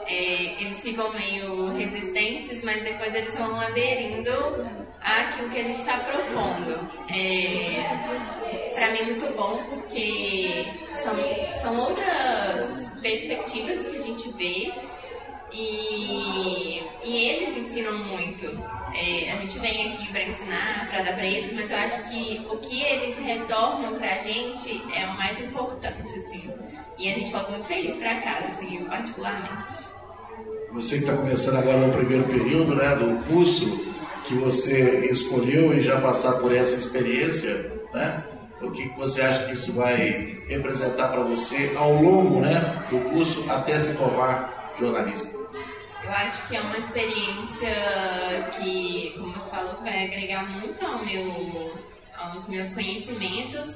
é, 0.08 0.62
eles 0.62 0.82
ficam 0.82 1.13
meio 1.13 1.71
resistentes, 1.73 2.63
mas 2.63 2.82
depois 2.84 3.13
eles 3.13 3.36
vão 3.36 3.60
aderindo 3.60 4.32
àquilo 5.02 5.50
que 5.50 5.60
a 5.60 5.63
gente 5.63 5.76
está 5.76 6.00
propondo. 6.00 6.89
É, 7.13 8.73
para 8.73 8.91
mim 8.91 9.00
é 9.00 9.04
muito 9.04 9.36
bom 9.36 9.63
porque 9.69 10.65
são, 10.93 11.15
são 11.62 11.80
outras 11.80 12.91
perspectivas 13.02 13.86
que 13.86 13.97
a 13.97 14.02
gente 14.02 14.32
vê 14.34 14.73
e, 15.51 16.83
e 17.03 17.29
eles 17.29 17.55
ensinam 17.55 17.97
muito. 17.99 18.45
É, 18.93 19.31
a 19.31 19.36
gente 19.41 19.60
vem 19.60 19.93
aqui 19.93 20.07
para 20.12 20.23
ensinar, 20.23 20.88
para 20.89 21.03
dar 21.03 21.13
para 21.13 21.25
eles, 21.25 21.53
mas 21.53 21.69
eu 21.69 21.77
acho 21.77 22.03
que 22.10 22.45
o 22.49 22.57
que 22.57 22.81
eles 22.81 23.17
retornam 23.17 23.95
para 23.95 24.15
a 24.15 24.17
gente 24.19 24.81
é 24.93 25.05
o 25.05 25.17
mais 25.17 25.39
importante, 25.39 26.13
assim. 26.17 26.49
E 26.97 27.12
a 27.12 27.15
gente 27.15 27.31
volta 27.31 27.51
muito 27.51 27.65
feliz 27.65 27.95
para 27.95 28.21
casa, 28.21 28.47
assim, 28.47 28.83
particularmente. 28.86 29.73
Você 30.73 30.97
que 30.97 31.03
está 31.03 31.15
começando 31.15 31.57
agora 31.57 31.77
no 31.77 31.93
primeiro 31.93 32.23
período 32.25 32.75
né, 32.75 32.95
do 32.95 33.23
curso, 33.25 33.88
que 34.25 34.33
você 34.36 35.07
escolheu 35.12 35.73
e 35.77 35.81
já 35.81 36.01
passar 36.01 36.33
por 36.33 36.53
essa 36.53 36.75
experiência, 36.75 37.71
né? 37.93 38.23
O 38.62 38.71
que 38.71 38.89
você 38.97 39.21
acha 39.21 39.45
que 39.45 39.53
isso 39.53 39.71
vai 39.73 40.38
representar 40.47 41.10
para 41.10 41.21
você 41.21 41.71
ao 41.75 41.93
longo 42.01 42.39
né, 42.39 42.88
do 42.89 42.99
curso 43.12 43.45
até 43.49 43.79
se 43.79 43.93
formar 43.93 44.66
jornalista? 44.77 45.37
Eu 46.03 46.11
acho 46.11 46.47
que 46.47 46.55
é 46.55 46.61
uma 46.61 46.77
experiência 46.77 47.69
que, 48.53 49.13
como 49.17 49.33
você 49.33 49.49
falou, 49.49 49.73
vai 49.81 50.05
agregar 50.05 50.49
muito 50.49 50.85
ao 50.85 51.03
meu, 51.03 51.77
aos 52.17 52.47
meus 52.47 52.69
conhecimentos 52.69 53.75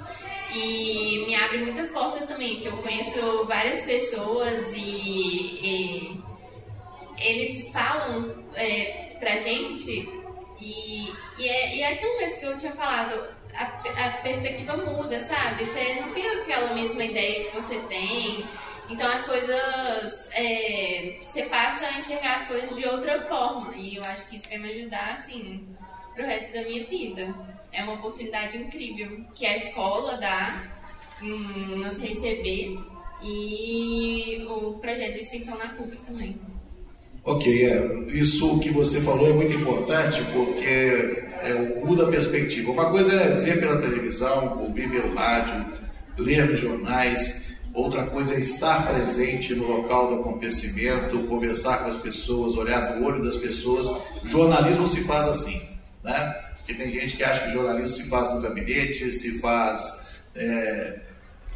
e 0.54 1.26
me 1.28 1.36
abre 1.36 1.60
muitas 1.60 1.90
portas 1.90 2.26
também, 2.26 2.58
que 2.62 2.68
eu 2.68 2.78
conheço 2.78 3.46
várias 3.46 3.82
pessoas 3.86 4.72
e, 4.74 5.60
e 5.62 6.24
eles 7.20 7.70
falam 7.72 8.46
é, 8.56 9.16
pra 9.20 9.38
gente 9.38 10.10
e, 10.62 11.12
e, 11.38 11.50
é, 11.50 11.76
e 11.76 11.82
é 11.82 11.94
aquilo 11.94 12.18
mesmo 12.18 12.40
que 12.40 12.46
eu 12.46 12.58
tinha 12.58 12.72
falado, 12.74 13.14
a, 13.54 14.06
a 14.06 14.10
perspectiva 14.22 14.78
muda, 14.78 15.20
sabe? 15.22 15.66
Você 15.66 16.00
não 16.00 16.08
fica 16.10 16.30
com 16.30 16.42
aquela 16.44 16.74
mesma 16.74 17.04
ideia 17.04 17.50
que 17.50 17.56
você 17.56 17.80
tem. 17.90 18.46
Então 18.92 19.10
as 19.10 19.24
coisas. 19.24 20.30
É, 20.34 21.20
você 21.26 21.44
passa 21.44 21.86
a 21.86 22.00
enxergar 22.00 22.38
as 22.38 22.48
coisas 22.48 22.76
de 22.76 22.86
outra 22.86 23.22
forma. 23.22 23.76
E 23.76 23.96
eu 23.96 24.04
acho 24.04 24.28
que 24.30 24.36
isso 24.36 24.48
vai 24.50 24.58
me 24.58 24.70
ajudar, 24.72 25.14
assim, 25.14 25.66
pro 26.16 26.26
resto 26.26 26.54
da 26.54 26.62
minha 26.64 26.84
vida. 26.84 27.36
É 27.72 27.84
uma 27.84 27.94
oportunidade 27.94 28.58
incrível 28.58 29.24
que 29.34 29.46
a 29.46 29.56
escola 29.56 30.18
dá 30.18 30.70
nos 31.22 31.98
receber 32.00 32.78
e 33.24 34.46
o 34.50 34.74
projeto 34.80 35.14
de 35.14 35.20
extensão 35.20 35.58
na 35.58 35.70
CUC 35.76 35.96
também. 36.06 36.36
Ok, 37.24 37.66
é, 37.66 37.88
isso 38.08 38.60
que 38.60 38.72
você 38.72 39.00
falou 39.02 39.30
é 39.30 39.34
muito 39.34 39.56
importante 39.56 40.24
porque 40.34 41.30
é, 41.40 41.54
muda 41.86 42.08
a 42.08 42.10
perspectiva. 42.10 42.72
Uma 42.72 42.90
coisa 42.90 43.14
é 43.14 43.40
ver 43.42 43.60
pela 43.60 43.80
televisão, 43.80 44.60
ouvir 44.64 44.90
pelo 44.90 45.14
rádio, 45.14 45.66
ler 46.18 46.50
nos 46.50 46.60
jornais. 46.60 47.51
Outra 47.74 48.04
coisa 48.04 48.36
é 48.36 48.40
estar 48.40 48.88
presente 48.88 49.56
no 49.56 49.66
local 49.66 50.10
do 50.10 50.22
acontecimento, 50.22 51.24
conversar 51.24 51.80
com 51.80 51.88
as 51.88 51.96
pessoas, 51.96 52.56
olhar 52.56 52.96
no 52.96 53.06
olho 53.06 53.24
das 53.24 53.38
pessoas. 53.38 53.90
Jornalismo 54.26 54.88
se 54.88 55.04
faz 55.06 55.28
assim, 55.28 55.62
né? 56.04 56.36
Porque 56.58 56.74
tem 56.74 56.92
gente 56.92 57.16
que 57.16 57.24
acha 57.24 57.46
que 57.46 57.52
jornalismo 57.52 57.88
se 57.88 58.10
faz 58.10 58.34
no 58.34 58.42
gabinete, 58.42 59.12
se 59.12 59.40
faz 59.40 60.00
é, 60.36 61.00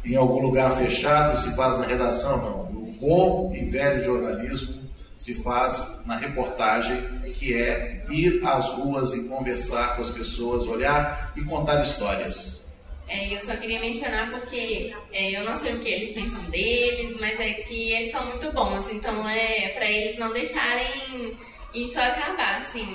em 0.04 0.16
algum 0.16 0.40
lugar 0.40 0.76
fechado, 0.76 1.36
se 1.36 1.54
faz 1.54 1.78
na 1.78 1.86
redação. 1.86 2.38
Não. 2.38 2.66
O 2.76 2.92
bom 2.98 3.52
e 3.54 3.66
velho 3.66 4.02
jornalismo 4.02 4.74
se 5.16 5.34
faz 5.42 6.00
na 6.06 6.16
reportagem, 6.16 7.02
que 7.34 7.54
é 7.54 8.04
ir 8.10 8.40
às 8.44 8.68
ruas 8.70 9.12
e 9.14 9.28
conversar 9.28 9.96
com 9.96 10.02
as 10.02 10.10
pessoas, 10.10 10.66
olhar 10.66 11.32
e 11.36 11.42
contar 11.42 11.82
histórias. 11.82 12.65
É, 13.08 13.34
eu 13.34 13.40
só 13.40 13.54
queria 13.56 13.80
mencionar 13.80 14.30
porque 14.30 14.92
é, 15.12 15.38
eu 15.38 15.44
não 15.44 15.54
sei 15.54 15.74
o 15.74 15.78
que 15.78 15.88
eles 15.88 16.10
pensam 16.10 16.42
deles, 16.50 17.16
mas 17.20 17.38
é 17.38 17.52
que 17.52 17.92
eles 17.92 18.10
são 18.10 18.26
muito 18.26 18.50
bons, 18.52 18.90
então 18.90 19.28
é 19.28 19.68
para 19.68 19.88
eles 19.88 20.18
não 20.18 20.32
deixarem 20.32 21.36
isso 21.72 21.98
acabar, 22.00 22.58
assim, 22.58 22.86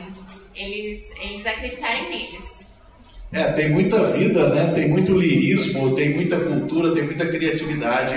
eles, 0.53 1.09
eles 1.21 1.45
acreditarem 1.45 2.09
neles. 2.09 2.65
É, 3.31 3.51
tem 3.53 3.71
muita 3.71 4.11
vida, 4.11 4.49
né? 4.49 4.73
Tem 4.73 4.89
muito 4.89 5.13
lirismo, 5.13 5.95
tem 5.95 6.13
muita 6.13 6.37
cultura, 6.37 6.93
tem 6.93 7.03
muita 7.03 7.25
criatividade, 7.27 8.15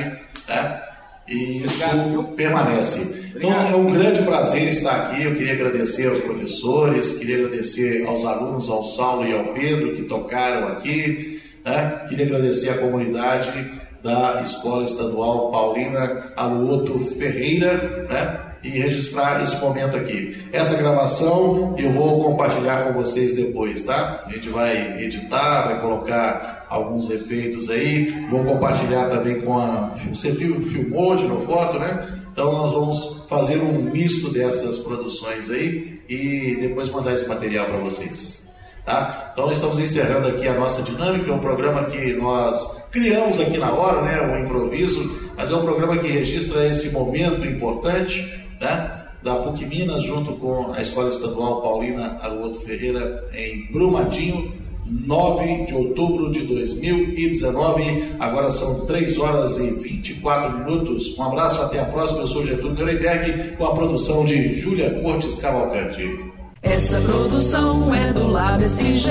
né? 0.49 0.83
E 1.29 1.65
isso 1.65 2.25
permanece. 2.37 3.25
Então 3.37 3.51
é 3.51 3.75
um 3.75 3.87
grande 3.87 4.23
prazer 4.23 4.69
estar 4.69 5.07
aqui. 5.07 5.23
Eu 5.23 5.35
queria 5.37 5.53
agradecer 5.53 6.09
aos 6.09 6.19
professores, 6.19 7.15
queria 7.15 7.37
agradecer 7.37 8.05
aos 8.07 8.25
alunos, 8.25 8.69
ao 8.69 8.85
Saulo 8.85 9.27
e 9.27 9.33
ao 9.33 9.53
Pedro 9.53 9.93
que 9.93 10.03
tocaram 10.03 10.69
aqui. 10.69 11.34
Né? 11.65 12.05
Queria 12.09 12.27
agradecer 12.27 12.71
à 12.71 12.79
comunidade 12.79 13.83
da 14.03 14.43
Escola 14.43 14.85
Estadual 14.85 15.51
Paulina 15.51 16.33
Aluoto 16.37 16.99
Ferreira. 17.17 18.07
Né? 18.09 18.45
e 18.65 18.71
registrar 18.71 19.43
esse 19.43 19.57
momento 19.59 19.97
aqui. 19.97 20.43
Essa 20.51 20.75
gravação 20.75 21.77
eu 21.79 21.93
vou 21.93 22.25
compartilhar 22.25 22.85
com 22.85 22.95
vocês 22.95 23.35
depois, 23.35 23.83
tá? 23.83 24.25
A 24.27 24.31
gente 24.31 24.49
vai 24.49 25.03
editar, 25.03 25.67
vai 25.67 25.81
colocar 25.83 26.67
alguns 26.71 27.11
efeitos 27.11 27.69
aí, 27.69 28.27
vou 28.31 28.43
compartilhar 28.43 29.11
também 29.11 29.41
com 29.43 29.59
a. 29.59 29.95
Você 30.09 30.33
filmou, 30.35 31.15
tirou 31.15 31.41
foto, 31.41 31.79
né? 31.79 32.23
Então 32.33 32.53
nós 32.53 32.73
vamos 32.73 33.25
fazer 33.29 33.59
um 33.59 33.83
misto 33.83 34.33
dessas 34.33 34.79
produções 34.79 35.51
aí 35.51 36.01
e 36.09 36.57
depois 36.61 36.89
mandar 36.89 37.13
esse 37.13 37.29
material 37.29 37.67
para 37.67 37.79
vocês. 37.79 38.44
Tá? 38.85 39.31
Então 39.33 39.51
estamos 39.51 39.81
encerrando 39.81 40.29
aqui 40.29 40.47
a 40.47 40.55
nossa 40.55 40.83
dinâmica, 40.83 41.31
é 41.31 41.35
um 41.35 41.39
programa 41.39 41.85
que 41.85 42.13
nós 42.15 42.85
criamos 42.91 43.41
aqui 43.41 43.57
na 43.57 43.73
hora, 43.73 44.03
né, 44.03 44.21
o 44.21 44.45
improviso, 44.45 45.33
mas 45.37 45.51
é 45.51 45.57
um 45.57 45.63
programa 45.63 45.97
que 45.97 46.07
registra 46.07 46.67
esse 46.69 46.91
momento 46.91 47.47
importante, 47.47 48.21
né, 48.61 49.05
da 49.23 49.37
PUC 49.37 49.65
Minas 49.65 50.05
junto 50.05 50.33
com 50.33 50.71
a 50.71 50.83
Escola 50.83 51.09
Estadual 51.09 51.63
Paulina 51.63 52.19
Aruoto 52.21 52.61
Ferreira 52.61 53.27
em 53.33 53.73
Brumadinho, 53.73 54.53
9 54.87 55.65
de 55.65 55.75
outubro 55.75 56.31
de 56.31 56.41
2019. 56.41 58.17
Agora 58.21 58.51
são 58.51 58.85
3 58.85 59.19
horas 59.19 59.57
e 59.59 59.71
24 59.71 60.59
minutos. 60.59 61.17
Um 61.17 61.23
abraço, 61.23 61.63
até 61.63 61.81
a 61.81 61.87
próxima. 61.87 62.21
Eu 62.21 62.27
sou 62.27 62.45
Getúlio 62.45 62.75
Nuremberg, 62.75 63.57
com 63.57 63.65
a 63.65 63.75
produção 63.75 64.27
de 64.27 64.53
Júlia 64.55 64.91
Cortes 65.03 65.37
Cavalcante. 65.37 66.24
Essa 66.65 66.99
produção 67.03 67.95
é 67.95 68.13
do 68.13 68.27
Lab 68.27 68.65
SG, 68.65 69.11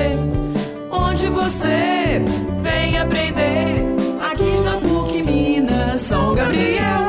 onde 0.91 1.29
você 1.29 2.19
vem 2.61 2.97
aprender. 2.97 3.85
Aqui 4.19 4.57
na 4.65 4.77
PUC 4.77 5.21
Minas, 5.21 6.01
São 6.01 6.33
Gabriel. 6.33 7.02